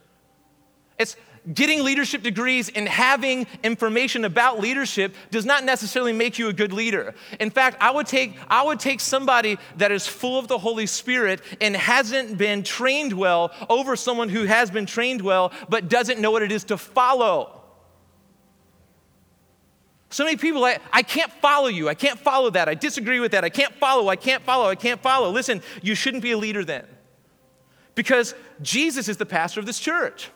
[0.97, 1.15] It's
[1.53, 6.73] getting leadership degrees and having information about leadership does not necessarily make you a good
[6.73, 7.13] leader.
[7.39, 10.85] In fact, I would take, I would take somebody that is full of the Holy
[10.85, 16.19] Spirit and hasn't been trained well over someone who has been trained well but doesn't
[16.19, 17.55] know what it is to follow.
[20.11, 21.87] So many people, I, I can't follow you.
[21.87, 22.67] I can't follow that.
[22.67, 23.43] I disagree with that.
[23.43, 24.09] I can't follow.
[24.09, 24.67] I can't follow.
[24.67, 25.29] I can't follow.
[25.29, 26.85] Listen, you shouldn't be a leader then.
[27.93, 30.31] Because Jesus is the pastor of this church.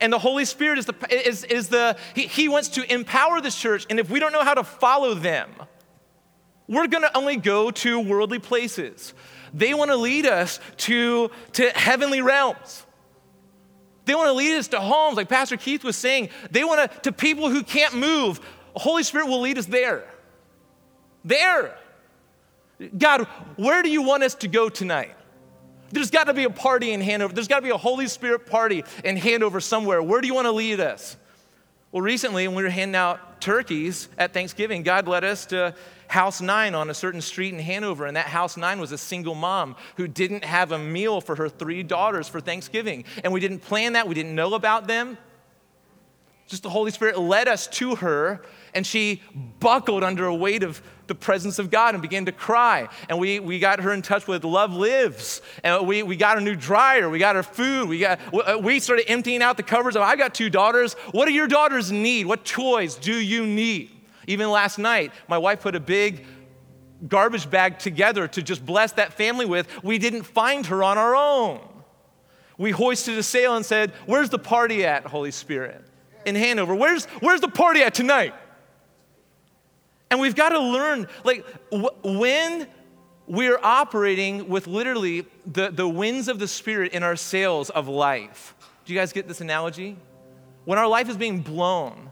[0.00, 3.58] And the Holy Spirit is the, is, is the he, he wants to empower this
[3.58, 3.86] church.
[3.90, 5.50] And if we don't know how to follow them,
[6.66, 9.14] we're going to only go to worldly places.
[9.54, 12.84] They want to lead us to, to heavenly realms.
[14.04, 16.30] They want to lead us to homes, like Pastor Keith was saying.
[16.50, 18.40] They want to, to people who can't move.
[18.74, 20.04] The Holy Spirit will lead us there.
[21.24, 21.76] There.
[22.96, 23.22] God,
[23.56, 25.14] where do you want us to go tonight?
[25.90, 27.32] There's got to be a party in Hanover.
[27.32, 30.02] There's got to be a Holy Spirit party in Hanover somewhere.
[30.02, 31.16] Where do you want to lead us?
[31.90, 35.74] Well, recently, when we were handing out turkeys at Thanksgiving, God led us to
[36.06, 38.04] House 9 on a certain street in Hanover.
[38.04, 41.48] And that House 9 was a single mom who didn't have a meal for her
[41.48, 43.04] three daughters for Thanksgiving.
[43.24, 45.16] And we didn't plan that, we didn't know about them.
[46.48, 48.40] Just the Holy Spirit led us to her,
[48.74, 49.22] and she
[49.60, 52.88] buckled under a weight of the presence of God and began to cry.
[53.10, 56.40] And we, we got her in touch with Love Lives, and we, we got a
[56.40, 59.94] new dryer, we got her food, we, got, uh, we started emptying out the covers.
[59.94, 60.94] Of, I've got two daughters.
[61.12, 62.24] What do your daughters need?
[62.24, 63.90] What toys do you need?
[64.26, 66.24] Even last night, my wife put a big
[67.06, 69.68] garbage bag together to just bless that family with.
[69.84, 71.60] We didn't find her on our own.
[72.56, 75.84] We hoisted a sail and said, Where's the party at, Holy Spirit?
[76.28, 76.74] In Hanover.
[76.74, 78.34] Where's, where's the party at tonight?
[80.10, 81.44] And we've got to learn, like,
[82.02, 82.66] when
[83.26, 88.54] we're operating with literally the, the winds of the Spirit in our sails of life.
[88.84, 89.96] Do you guys get this analogy?
[90.64, 92.10] When our life is being blown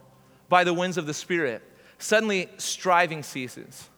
[0.48, 1.62] by the winds of the Spirit,
[1.98, 3.88] suddenly striving ceases.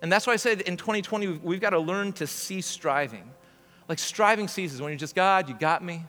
[0.00, 3.30] And that's why I said in 2020, we've got to learn to cease striving.
[3.88, 6.04] Like striving ceases when you're just, God, you got me.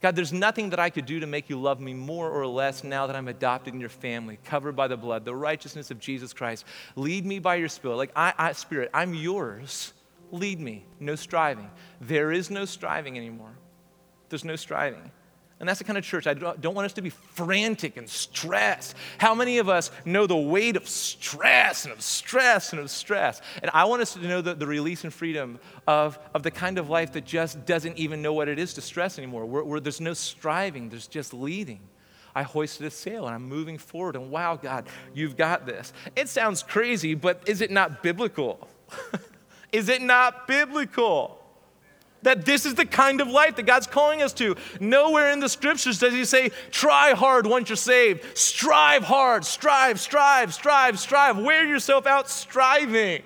[0.00, 2.82] God, there's nothing that I could do to make you love me more or less
[2.82, 6.32] now that I'm adopted in your family, covered by the blood, the righteousness of Jesus
[6.32, 6.64] Christ.
[6.96, 7.96] Lead me by your spirit.
[7.96, 9.92] Like, I, I, Spirit, I'm yours.
[10.32, 10.86] Lead me.
[11.00, 11.70] No striving.
[12.00, 13.52] There is no striving anymore.
[14.30, 15.10] There's no striving.
[15.60, 18.96] And that's the kind of church I don't want us to be frantic and stressed.
[19.18, 23.42] How many of us know the weight of stress and of stress and of stress?
[23.62, 26.78] And I want us to know the, the release and freedom of, of the kind
[26.78, 29.80] of life that just doesn't even know what it is to stress anymore, where, where
[29.80, 31.80] there's no striving, there's just leading.
[32.34, 35.92] I hoisted a sail and I'm moving forward, and wow, God, you've got this.
[36.16, 38.66] It sounds crazy, but is it not biblical?
[39.72, 41.39] is it not biblical?
[42.22, 44.56] That this is the kind of life that God's calling us to.
[44.78, 48.36] Nowhere in the scriptures does He say, try hard once you're saved.
[48.36, 49.44] Strive hard.
[49.44, 51.38] Strive, strive, strive, strive.
[51.38, 53.22] Wear yourself out striving.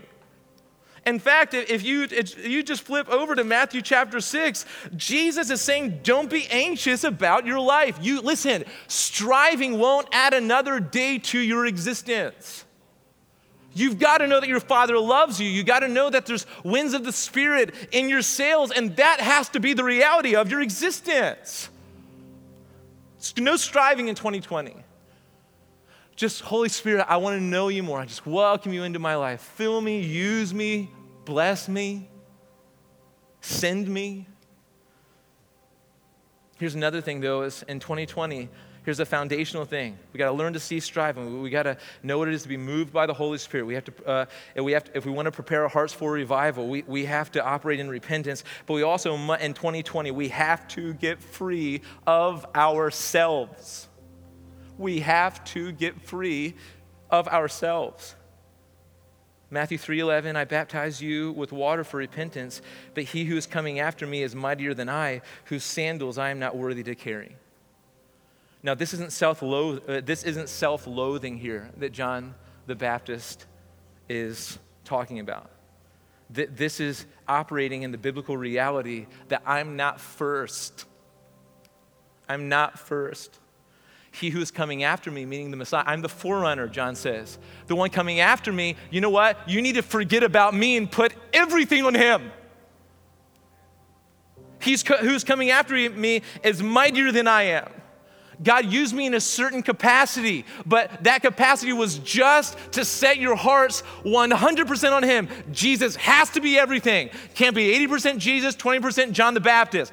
[1.07, 4.65] In fact, if you, if you just flip over to Matthew chapter 6,
[4.97, 7.99] Jesus is saying, Don't be anxious about your life.
[8.01, 12.65] You listen, striving won't add another day to your existence.
[13.75, 15.49] You've got to know that your Father loves you.
[15.49, 19.21] You've got to know that there's winds of the Spirit in your sails, and that
[19.21, 21.69] has to be the reality of your existence.
[23.37, 24.77] No striving in 2020.
[26.15, 27.99] Just, Holy Spirit, I want to know you more.
[27.99, 29.41] I just welcome you into my life.
[29.41, 30.89] Fill me, use me,
[31.25, 32.09] bless me,
[33.41, 34.29] send me.
[36.59, 38.49] Here's another thing, though, is in 2020,
[38.85, 39.99] here's a foundational thing.
[40.13, 41.43] We got to learn to cease striving.
[41.43, 43.65] We got to know what it is to be moved by the Holy Spirit.
[43.65, 44.27] We have to, uh,
[44.63, 47.33] we have to if we want to prepare our hearts for revival, we, we have
[47.33, 48.45] to operate in repentance.
[48.67, 53.89] But we also, in 2020, we have to get free of ourselves.
[54.77, 56.55] We have to get free
[57.11, 58.15] of ourselves.
[59.51, 62.61] Matthew 3:11 I baptize you with water for repentance
[62.95, 66.41] but he who is coming after me is mightier than I whose sandals I am
[66.41, 67.37] not worthy to carry.
[68.65, 72.35] Now, this isn't self uh, this isn't self-loathing here that John
[72.67, 73.45] the Baptist
[74.09, 75.51] is talking about.
[76.31, 80.87] This is operating in the biblical reality that I'm not first.
[82.27, 83.39] I'm not first.
[84.11, 87.39] He who is coming after me, meaning the Messiah, I'm the forerunner, John says.
[87.67, 89.47] The one coming after me, you know what?
[89.47, 92.33] You need to forget about me and put everything on him.
[94.59, 97.69] He's co- who's coming after me is mightier than I am.
[98.43, 103.37] God used me in a certain capacity, but that capacity was just to set your
[103.37, 105.29] hearts 100% on Him.
[105.53, 107.11] Jesus has to be everything.
[107.35, 109.93] Can't be 80% Jesus, 20% John the Baptist.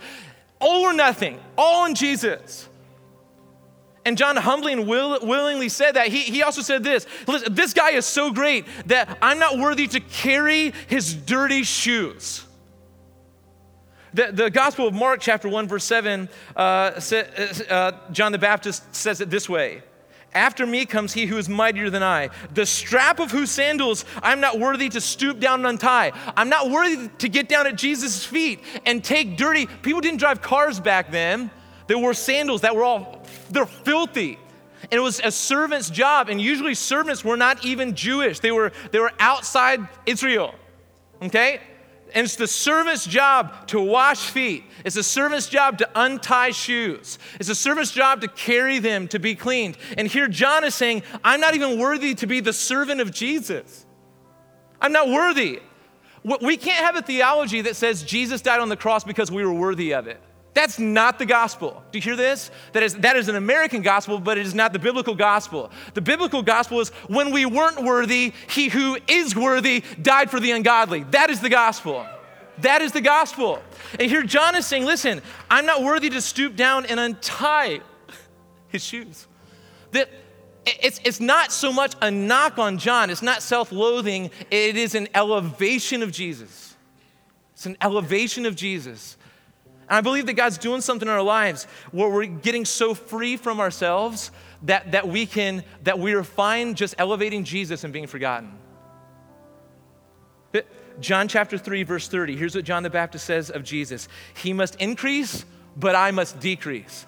[0.60, 2.68] All or nothing, all in Jesus.
[4.04, 6.08] And John humbly and will, willingly said that.
[6.08, 9.88] He, he also said this Listen, this guy is so great that I'm not worthy
[9.88, 12.46] to carry his dirty shoes.
[14.14, 17.28] The, the Gospel of Mark, chapter 1, verse 7, uh, say,
[17.70, 19.84] uh, uh, John the Baptist says it this way
[20.34, 24.42] After me comes he who is mightier than I, the strap of whose sandals I'm
[24.42, 26.12] not worthy to stoop down and untie.
[26.36, 29.66] I'm not worthy to get down at Jesus' feet and take dirty.
[29.66, 31.50] People didn't drive cars back then.
[31.88, 34.38] There were sandals that were all, they're filthy.
[34.84, 36.28] And it was a servant's job.
[36.28, 40.54] And usually servants were not even Jewish, they were, they were outside Israel.
[41.22, 41.62] Okay?
[42.14, 44.66] And it's the servant's job to wash feet.
[44.84, 47.18] It's the servant's job to untie shoes.
[47.40, 49.78] It's the servant's job to carry them to be cleaned.
[49.98, 53.86] And here John is saying, I'm not even worthy to be the servant of Jesus.
[54.82, 55.62] I'm not worthy.
[56.42, 59.54] We can't have a theology that says Jesus died on the cross because we were
[59.54, 60.22] worthy of it.
[60.54, 61.82] That's not the gospel.
[61.92, 62.52] Do you hear this?
[62.74, 65.72] That is, that is an American gospel, but it is not the biblical gospel.
[65.94, 70.52] The biblical gospel is when we weren't worthy, he who is worthy died for the
[70.52, 71.04] ungodly.
[71.12, 72.06] That is the gospel.
[72.58, 73.62] That is the gospel.
[73.98, 77.80] And here John is saying, listen, I'm not worthy to stoop down and untie
[78.68, 79.28] his shoes.
[79.92, 80.10] That
[80.66, 84.96] it's, it's not so much a knock on John, it's not self loathing, it is
[84.96, 86.76] an elevation of Jesus.
[87.54, 89.18] It's an elevation of Jesus.
[89.92, 93.36] And I believe that God's doing something in our lives where we're getting so free
[93.36, 94.32] from ourselves
[94.64, 98.54] that, that we can, that we are fine just elevating Jesus and being forgotten.
[101.02, 102.38] John chapter 3, verse 30.
[102.38, 105.44] Here's what John the Baptist says of Jesus He must increase,
[105.76, 107.06] but I must decrease.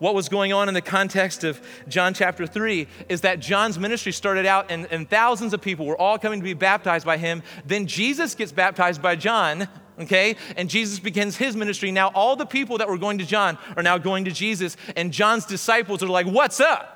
[0.00, 4.10] What was going on in the context of John chapter 3 is that John's ministry
[4.10, 7.44] started out and, and thousands of people were all coming to be baptized by him.
[7.64, 9.68] Then Jesus gets baptized by John,
[10.00, 10.36] okay?
[10.56, 11.90] And Jesus begins his ministry.
[11.90, 15.12] Now, all the people that were going to John are now going to Jesus, and
[15.12, 16.92] John's disciples are like, What's up?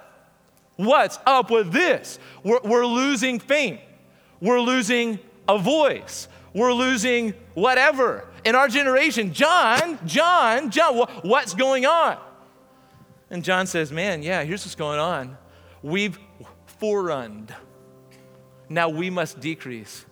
[0.77, 2.19] What's up with this?
[2.43, 3.79] We're, we're losing fame,
[4.41, 8.27] we're losing a voice, we're losing whatever.
[8.43, 12.17] In our generation, John, John, John, what's going on?
[13.29, 15.37] And John says, Man, yeah, here's what's going on.
[15.83, 16.19] We've
[16.79, 17.55] forerunned.
[18.71, 20.07] Now we must decrease,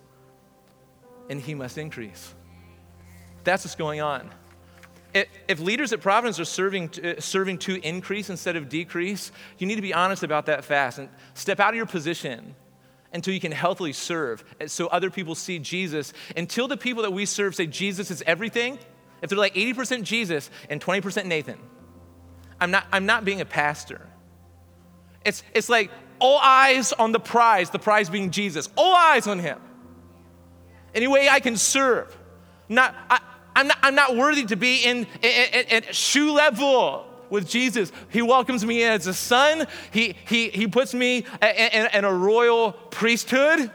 [1.29, 2.35] and he must increase.
[3.43, 4.29] That's what's going on.
[5.13, 9.65] If leaders at Providence are serving to, uh, serving to increase instead of decrease, you
[9.65, 12.53] need to be honest about that fast and step out of your position
[13.11, 16.13] until you can healthily serve so other people see Jesus.
[16.37, 18.77] Until the people that we serve say Jesus is everything,
[19.23, 21.57] if they're like 80% Jesus and 20% Nathan,
[22.61, 24.07] I'm not, I'm not being a pastor.
[25.25, 29.39] It's, it's like all eyes on the prize, the prize being Jesus, all eyes on
[29.39, 29.59] him.
[30.93, 32.15] Any way I can serve.
[32.67, 33.19] Not, I,
[33.55, 37.91] I'm not, I'm not worthy to be in, at shoe level with Jesus.
[38.09, 42.71] He welcomes me as a son, He, he, he puts me in, in a royal
[42.71, 43.71] priesthood,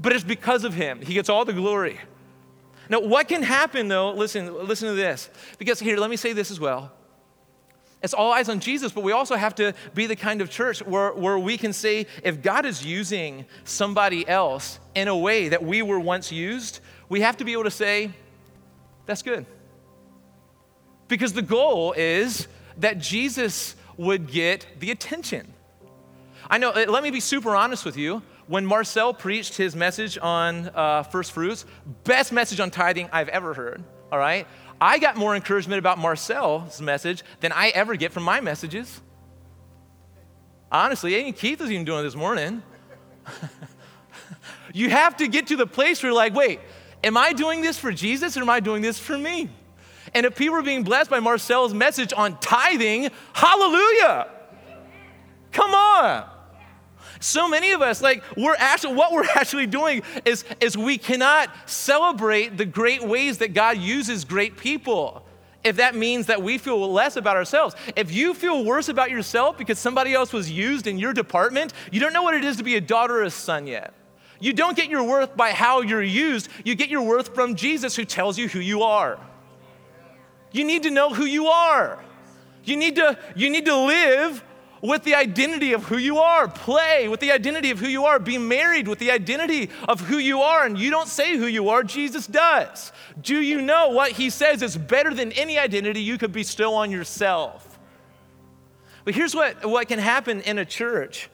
[0.00, 1.00] but it's because of Him.
[1.00, 2.00] He gets all the glory.
[2.90, 4.12] Now, what can happen though?
[4.12, 5.30] Listen, listen to this.
[5.58, 6.92] Because here, let me say this as well.
[8.02, 10.84] It's all eyes on Jesus, but we also have to be the kind of church
[10.84, 15.64] where, where we can say, if God is using somebody else in a way that
[15.64, 18.10] we were once used, we have to be able to say,
[19.06, 19.46] that's good.
[21.08, 22.48] Because the goal is
[22.78, 25.52] that Jesus would get the attention.
[26.50, 28.22] I know, uh, let me be super honest with you.
[28.46, 31.64] When Marcel preached his message on uh, first fruits,
[32.04, 33.82] best message on tithing I've ever heard,
[34.12, 34.46] all right?
[34.80, 39.00] I got more encouragement about Marcel's message than I ever get from my messages.
[40.70, 42.62] Honestly, even Keith is even doing this morning.
[44.74, 46.60] you have to get to the place where you're like, wait,
[47.04, 49.50] am I doing this for Jesus or am I doing this for me?
[50.14, 54.28] And if people are being blessed by Marcel's message on tithing, hallelujah.
[55.52, 56.28] Come on.
[57.20, 61.50] So many of us, like, we're actually, what we're actually doing is, is we cannot
[61.68, 65.24] celebrate the great ways that God uses great people
[65.62, 67.74] if that means that we feel less about ourselves.
[67.96, 72.00] If you feel worse about yourself because somebody else was used in your department, you
[72.00, 73.94] don't know what it is to be a daughter or a son yet.
[74.44, 77.96] You don't get your worth by how you're used, you get your worth from Jesus
[77.96, 79.18] who tells you who you are.
[80.52, 82.04] You need to know who you are.
[82.62, 84.44] You need to, you need to live
[84.82, 86.46] with the identity of who you are.
[86.46, 88.18] Play with the identity of who you are.
[88.18, 90.66] Be married with the identity of who you are.
[90.66, 92.92] And you don't say who you are, Jesus does.
[93.18, 96.90] Do you know what he says is better than any identity you could bestow on
[96.90, 97.78] yourself?
[99.06, 101.30] But here's what, what can happen in a church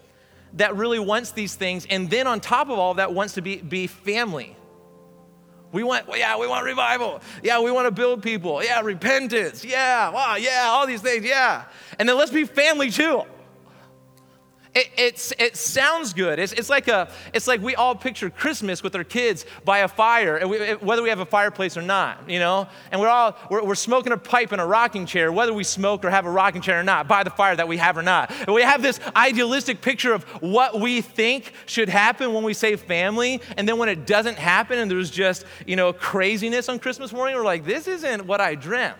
[0.54, 3.56] that really wants these things, and then on top of all that, wants to be,
[3.56, 4.56] be family.
[5.72, 7.20] We want, yeah, we want revival.
[7.44, 8.62] Yeah, we want to build people.
[8.62, 9.64] Yeah, repentance.
[9.64, 11.24] Yeah, wow, yeah, all these things.
[11.24, 11.64] Yeah.
[11.98, 13.22] And then let's be family too.
[14.72, 16.38] It, it sounds good.
[16.38, 19.88] It's, it's, like a, it's like we all picture Christmas with our kids by a
[19.88, 22.68] fire, we, whether we have a fireplace or not, you know?
[22.92, 26.04] And we're all, we're, we're, smoking a pipe in a rocking chair, whether we smoke
[26.04, 28.30] or have a rocking chair or not, by the fire that we have or not.
[28.46, 32.76] And we have this idealistic picture of what we think should happen when we say
[32.76, 33.40] family.
[33.56, 37.34] And then when it doesn't happen and there's just, you know, craziness on Christmas morning,
[37.34, 38.98] we're like, this isn't what I dreamt.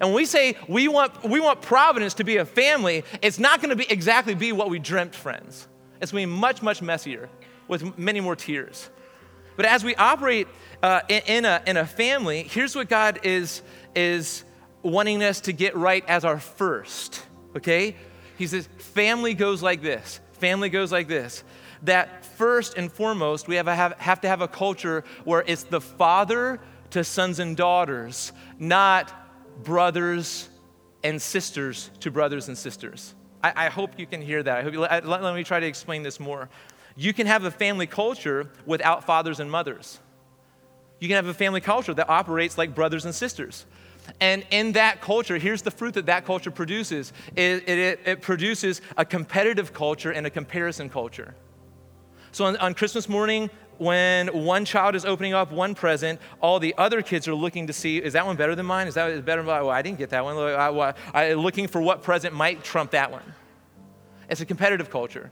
[0.00, 3.60] And when we say we want, we want Providence to be a family, it's not
[3.60, 5.68] going to be exactly be what we dreamt, friends.
[6.00, 7.28] It's going to be much, much messier
[7.68, 8.90] with many more tears.
[9.56, 10.48] But as we operate
[10.82, 13.62] uh, in, in, a, in a family, here's what God is,
[13.94, 14.44] is
[14.82, 17.26] wanting us to get right as our first,
[17.56, 17.96] okay?
[18.36, 20.20] He says, family goes like this.
[20.34, 21.42] Family goes like this.
[21.82, 25.62] That first and foremost, we have, a, have, have to have a culture where it's
[25.62, 29.12] the father to sons and daughters, not
[29.62, 30.48] brothers
[31.02, 33.14] and sisters to brothers and sisters.
[33.42, 34.58] I, I hope you can hear that.
[34.58, 36.48] I hope you, let, let me try to explain this more.
[36.96, 40.00] You can have a family culture without fathers and mothers.
[40.98, 43.66] You can have a family culture that operates like brothers and sisters.
[44.20, 48.80] And in that culture, here's the fruit that that culture produces it, it, it produces
[48.96, 51.34] a competitive culture and a comparison culture.
[52.32, 56.74] So on, on Christmas morning, when one child is opening up one present, all the
[56.78, 58.86] other kids are looking to see, is that one better than mine?
[58.88, 59.62] Is that better than mine?
[59.62, 60.36] Well, I didn't get that one.
[60.36, 63.34] I, I, looking for what present might trump that one.
[64.28, 65.30] It's a competitive culture.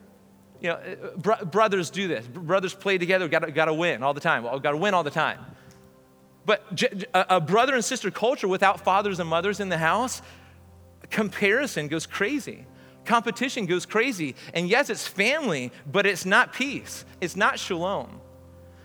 [0.61, 2.27] You know, uh, br- brothers do this.
[2.27, 4.45] Brothers play together, got to win all the time.
[4.45, 5.39] Well, got to win all the time.
[6.47, 6.63] But
[7.15, 10.21] a brother and sister culture without fathers and mothers in the house,
[11.11, 12.67] comparison goes crazy.
[13.07, 14.35] Competition goes crazy.
[14.53, 17.05] And yes, it's family, but it's not peace.
[17.21, 18.21] It's not shalom.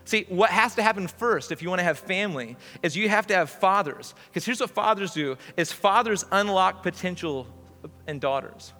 [0.09, 3.27] See, what has to happen first if you want to have family is you have
[3.27, 4.15] to have fathers.
[4.25, 7.45] Because here's what fathers do is fathers unlock potential
[8.07, 8.73] in daughters.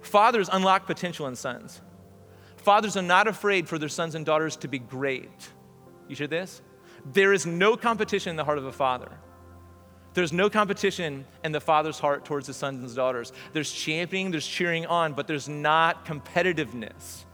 [0.00, 1.82] Fathers unlock potential in sons.
[2.56, 5.50] Fathers are not afraid for their sons and daughters to be great.
[6.08, 6.62] You hear this?
[7.12, 9.10] There is no competition in the heart of a father.
[10.14, 13.30] There's no competition in the father's heart towards his sons and daughters.
[13.52, 17.26] There's championing, there's cheering on, but there's not competitiveness.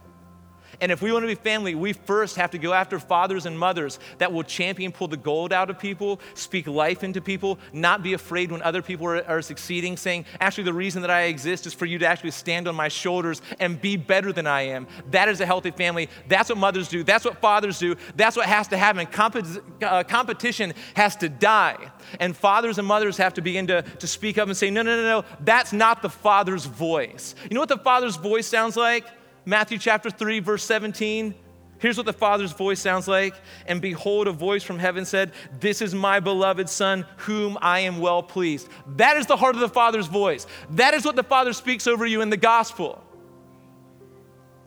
[0.81, 3.59] And if we want to be family, we first have to go after fathers and
[3.59, 8.03] mothers that will champion, pull the gold out of people, speak life into people, not
[8.03, 11.67] be afraid when other people are, are, succeeding, saying, actually, the reason that I exist
[11.67, 14.87] is for you to actually stand on my shoulders and be better than I am.
[15.11, 16.09] That is a healthy family.
[16.29, 17.03] That's what mothers do.
[17.03, 17.97] That's what fathers do.
[18.15, 19.07] That's what has to happen.
[19.07, 19.37] Comp-
[19.83, 21.91] uh, competition has to die.
[22.21, 24.97] And fathers and mothers have to begin to, to speak up and say, no, no,
[24.97, 27.35] no, no, that's not the father's voice.
[27.51, 29.05] You know what the father's voice sounds like?
[29.49, 31.35] Matthew chapter 3, verse 17.
[31.79, 33.35] Here's what the Father's voice sounds like.
[33.65, 37.99] And behold, a voice from heaven said, This is my beloved Son, whom I am
[37.99, 38.69] well pleased.
[38.97, 40.47] That is the heart of the Father's voice.
[40.73, 43.03] That is what the Father speaks over you in the gospel.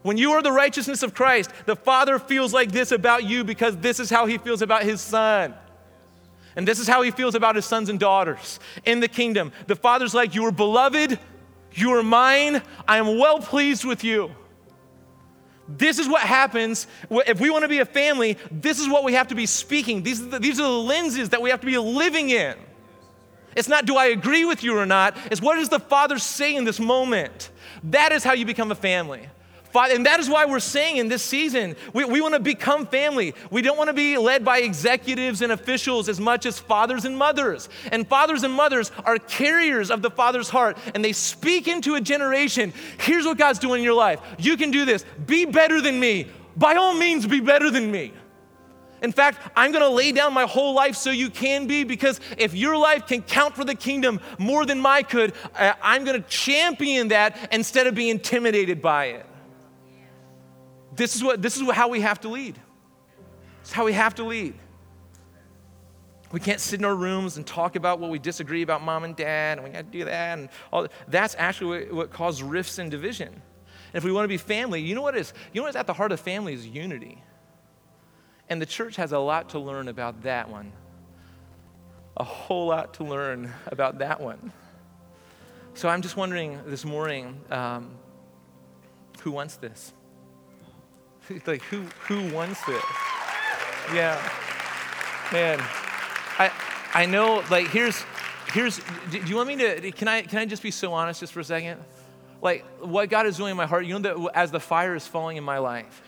[0.01, 3.77] When you are the righteousness of Christ, the Father feels like this about you because
[3.77, 5.53] this is how he feels about his Son.
[6.55, 9.51] And this is how he feels about his sons and daughters in the kingdom.
[9.67, 11.19] The Father's like, You are beloved,
[11.71, 14.32] you are mine, I am well pleased with you.
[15.78, 18.38] This is what happens if we want to be a family.
[18.51, 20.03] This is what we have to be speaking.
[20.03, 22.55] These are the, these are the lenses that we have to be living in.
[23.55, 26.55] It's not do I agree with you or not, it's what does the Father say
[26.55, 27.49] in this moment?
[27.84, 29.28] That is how you become a family.
[29.74, 33.34] And that is why we're saying in this season, we, we want to become family.
[33.49, 37.17] We don't want to be led by executives and officials as much as fathers and
[37.17, 37.69] mothers.
[37.91, 42.01] And fathers and mothers are carriers of the Father's heart, and they speak into a
[42.01, 44.19] generation here's what God's doing in your life.
[44.38, 45.05] You can do this.
[45.26, 46.28] Be better than me.
[46.55, 48.13] By all means, be better than me.
[49.01, 52.53] In fact, I'm gonna lay down my whole life so you can be, because if
[52.53, 57.49] your life can count for the kingdom more than my could, I'm gonna champion that
[57.51, 59.26] instead of being intimidated by it.
[61.02, 62.60] This is, what, this is how we have to lead.
[63.62, 64.54] It's how we have to lead.
[66.32, 69.16] We can't sit in our rooms and talk about what we disagree about mom and
[69.16, 70.84] dad, and we got to do that, and all.
[70.84, 70.91] that.
[71.08, 73.30] That's actually what, what causes rifts and division.
[73.30, 75.34] And if we want to be family, you know what is?
[75.52, 77.24] You know what's at the heart of family is unity.
[78.47, 80.72] And the church has a lot to learn about that one.
[82.16, 84.54] A whole lot to learn about that one.
[85.74, 87.89] So I'm just wondering this morning um,
[89.24, 89.93] who wants this?
[91.45, 92.84] like, who, who wants this?
[93.93, 94.21] Yeah.
[95.32, 95.59] Man,
[96.39, 96.51] I,
[96.93, 98.03] I know, like, here's,
[98.53, 101.34] here's, do you want me to, can I, can I just be so honest just
[101.34, 101.79] for a second?
[102.41, 105.07] Like, what God is doing in my heart, you know, that as the fire is
[105.07, 106.01] falling in my life,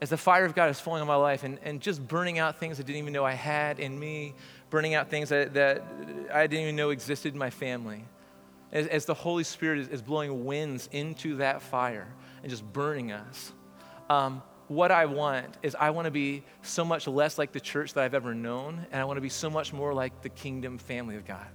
[0.00, 2.58] as the fire of God is falling on my life and, and just burning out
[2.58, 4.34] things I didn't even know I had in me,
[4.70, 5.82] burning out things that, that
[6.32, 8.04] I didn't even know existed in my family.
[8.72, 12.08] As, as the Holy Spirit is, is, blowing winds into that fire
[12.42, 13.52] and just burning us.
[14.10, 17.94] Um, what I want is I want to be so much less like the church
[17.94, 20.78] that I've ever known, and I want to be so much more like the kingdom
[20.78, 21.46] family of God.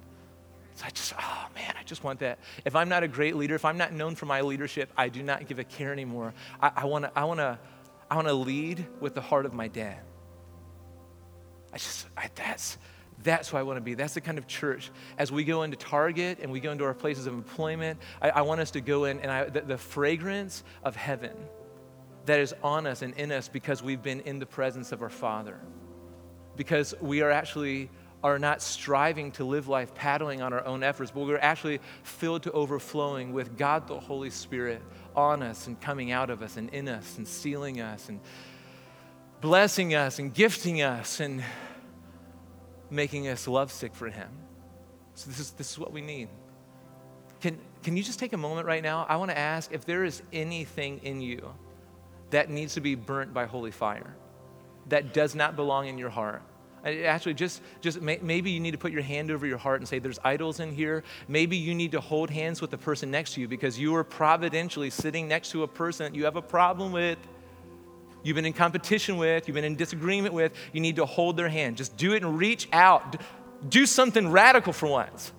[0.75, 2.39] So I just, oh man, I just want that.
[2.63, 5.21] If I'm not a great leader, if I'm not known for my leadership, I do
[5.23, 6.33] not give a care anymore.
[6.61, 7.59] I, want to, I want to
[8.09, 9.99] I want to lead with the heart of my dad.
[11.71, 12.77] I just, I, that's,
[13.23, 13.93] that's who I want to be.
[13.93, 14.89] That's the kind of church.
[15.17, 18.41] As we go into Target and we go into our places of employment, I, I
[18.41, 21.35] want us to go in and I, the, the fragrance of heaven
[22.29, 25.09] that is on us and in us because we've been in the presence of our
[25.09, 25.59] Father.
[26.55, 27.89] Because we are actually
[28.23, 32.43] are not striving to live life paddling on our own efforts, but we're actually filled
[32.43, 34.81] to overflowing with God the Holy Spirit
[35.15, 38.19] on us and coming out of us and in us and sealing us and
[39.41, 41.43] blessing us and gifting us and
[42.91, 44.29] making us lovesick for Him.
[45.15, 46.29] So, this is, this is what we need.
[47.41, 49.05] Can, can you just take a moment right now?
[49.09, 51.53] I want to ask if there is anything in you
[52.31, 54.15] that needs to be burnt by holy fire,
[54.87, 56.41] that does not belong in your heart
[56.85, 59.99] Actually, just, just maybe you need to put your hand over your heart and say,
[59.99, 61.03] There's idols in here.
[61.27, 64.03] Maybe you need to hold hands with the person next to you because you are
[64.03, 67.17] providentially sitting next to a person you have a problem with,
[68.23, 70.53] you've been in competition with, you've been in disagreement with.
[70.71, 71.77] You need to hold their hand.
[71.77, 73.21] Just do it and reach out.
[73.67, 75.33] Do something radical for once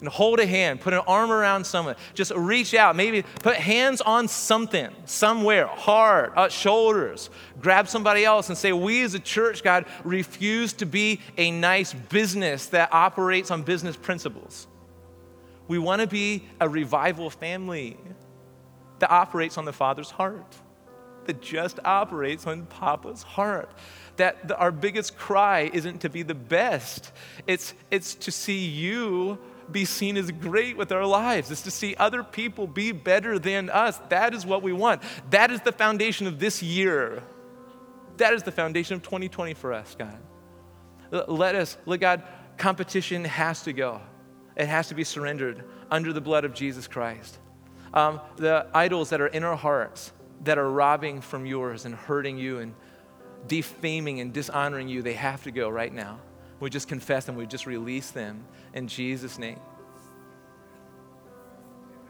[0.00, 4.00] and hold a hand, put an arm around someone, just reach out, maybe put hands
[4.00, 7.30] on something, somewhere, heart, uh, shoulders,
[7.60, 11.92] grab somebody else and say, We as a church, God, refuse to be a nice
[11.92, 14.66] business that operates on business principles.
[15.68, 17.96] We want to be a revival family
[18.98, 20.56] that operates on the Father's heart,
[21.26, 23.70] that just operates on Papa's heart.
[24.16, 27.12] That our biggest cry isn't to be the best,
[27.46, 29.38] it's, it's to see you
[29.72, 33.70] be seen as great with our lives, is to see other people be better than
[33.70, 33.98] us.
[34.08, 35.02] That is what we want.
[35.30, 37.22] That is the foundation of this year.
[38.16, 40.18] That is the foundation of 2020 for us, God.
[41.10, 42.22] Let us, let God,
[42.56, 44.00] competition has to go.
[44.56, 47.38] It has to be surrendered under the blood of Jesus Christ.
[47.94, 50.12] Um, the idols that are in our hearts
[50.44, 52.74] that are robbing from yours and hurting you and
[53.46, 56.20] defaming and dishonoring you, they have to go right now.
[56.60, 58.44] We just confess them, we just release them
[58.74, 59.58] in Jesus' name.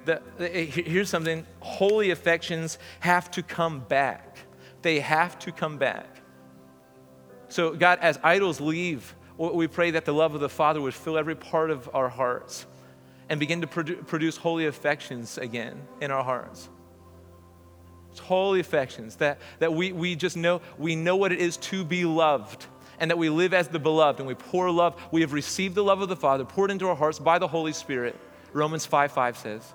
[0.05, 4.39] The, the, eh, here's something holy affections have to come back.
[4.83, 6.21] They have to come back.
[7.49, 11.17] So, God, as idols leave, we pray that the love of the Father would fill
[11.17, 12.67] every part of our hearts
[13.29, 16.69] and begin to produ- produce holy affections again in our hearts.
[18.11, 21.85] It's holy affections that, that we, we just know, we know what it is to
[21.85, 22.67] be loved
[23.01, 24.95] and that we live as the beloved and we pour love.
[25.11, 27.73] We have received the love of the Father poured into our hearts by the Holy
[27.73, 28.17] Spirit,
[28.53, 29.73] Romans 5 5 says.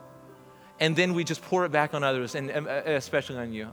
[0.80, 3.70] And then we just pour it back on others, and uh, especially on you.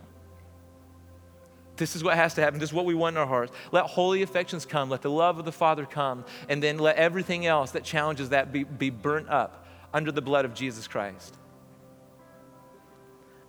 [1.76, 2.60] This is what has to happen.
[2.60, 3.52] This is what we want in our hearts.
[3.72, 4.88] Let holy affections come.
[4.88, 6.24] Let the love of the Father come.
[6.48, 10.44] And then let everything else that challenges that be, be burnt up under the blood
[10.44, 11.36] of Jesus Christ.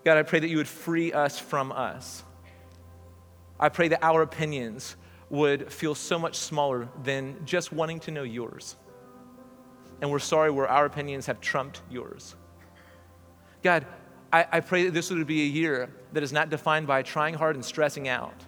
[0.03, 2.23] God, I pray that you would free us from us.
[3.59, 4.95] I pray that our opinions
[5.29, 8.75] would feel so much smaller than just wanting to know yours.
[10.01, 12.35] and we're sorry where our opinions have trumped yours.
[13.61, 13.85] God,
[14.33, 17.35] I, I pray that this would be a year that is not defined by trying
[17.35, 18.43] hard and stressing out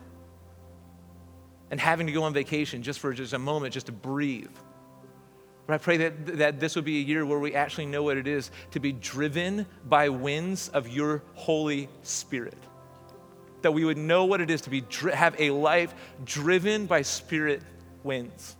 [1.71, 4.51] and having to go on vacation just for just a moment, just to breathe.
[5.65, 8.17] But I pray that, that this would be a year where we actually know what
[8.17, 12.57] it is to be driven by winds of your Holy Spirit.
[13.65, 17.63] That we would know what it is to be, have a life driven by Spirit
[18.03, 18.55] winds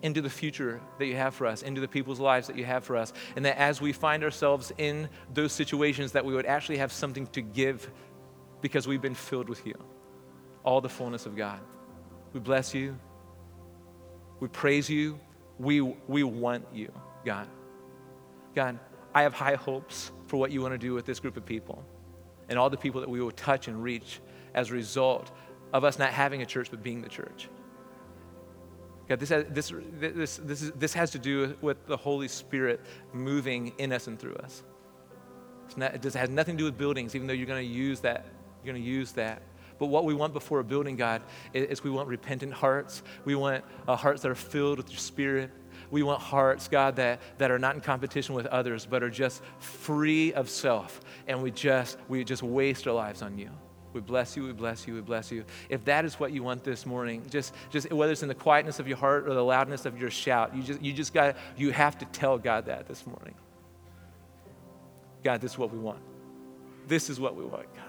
[0.00, 2.82] into the future that you have for us, into the people's lives that you have
[2.82, 3.12] for us.
[3.36, 7.26] And that as we find ourselves in those situations, that we would actually have something
[7.26, 7.90] to give
[8.62, 9.74] because we've been filled with you.
[10.64, 11.60] All the fullness of God.
[12.32, 12.98] We bless you.
[14.40, 15.20] We praise you.
[15.58, 16.90] We, we want you,
[17.22, 17.48] God.
[18.54, 18.78] God,
[19.14, 21.84] I have high hopes for what you want to do with this group of people
[22.48, 24.20] and all the people that we will touch and reach
[24.54, 25.30] as a result
[25.72, 27.48] of us not having a church but being the church.
[29.08, 32.80] God, this has, this, this, this, is, this has to do with the Holy Spirit
[33.12, 34.62] moving in us and through us.
[35.76, 38.26] Not, it has nothing to do with buildings, even though you're going to use that.
[38.62, 39.42] You're going to use that.
[39.78, 41.22] But what we want before a building, God,
[41.54, 43.02] is, we want repentant hearts.
[43.24, 45.50] We want uh, hearts that are filled with your Spirit.
[45.90, 49.42] We want hearts, God, that, that are not in competition with others, but are just
[49.58, 51.00] free of self.
[51.26, 53.50] And we just, we just waste our lives on you.
[53.92, 55.44] We bless you, we bless you, we bless you.
[55.70, 58.78] If that is what you want this morning, just, just whether it's in the quietness
[58.78, 61.70] of your heart or the loudness of your shout, you just, you just got, you
[61.70, 63.34] have to tell God that this morning.
[65.24, 66.00] God, this is what we want.
[66.86, 67.84] This is what we want, God.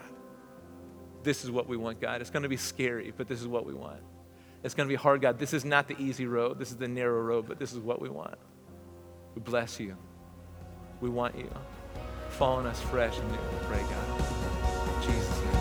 [1.24, 2.22] This is what we want, God.
[2.22, 4.00] It's going to be scary, but this is what we want.
[4.64, 5.39] It's going to be hard, God.
[5.39, 6.60] This is not the easy road.
[6.60, 8.36] This is the narrow road, but this is what we want.
[9.36, 9.95] We bless you.
[10.99, 11.49] We want you.
[12.30, 13.38] Fall on us fresh and new.
[13.64, 14.20] Pray, God.
[14.95, 15.55] In Jesus' name.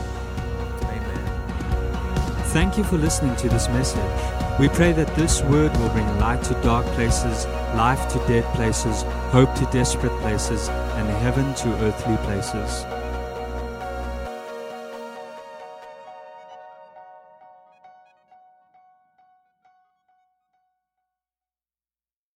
[0.82, 2.44] Amen.
[2.46, 4.58] Thank you for listening to this message.
[4.58, 7.46] We pray that this word will bring light to dark places,
[7.76, 12.84] life to dead places, hope to desperate places, and heaven to earthly places.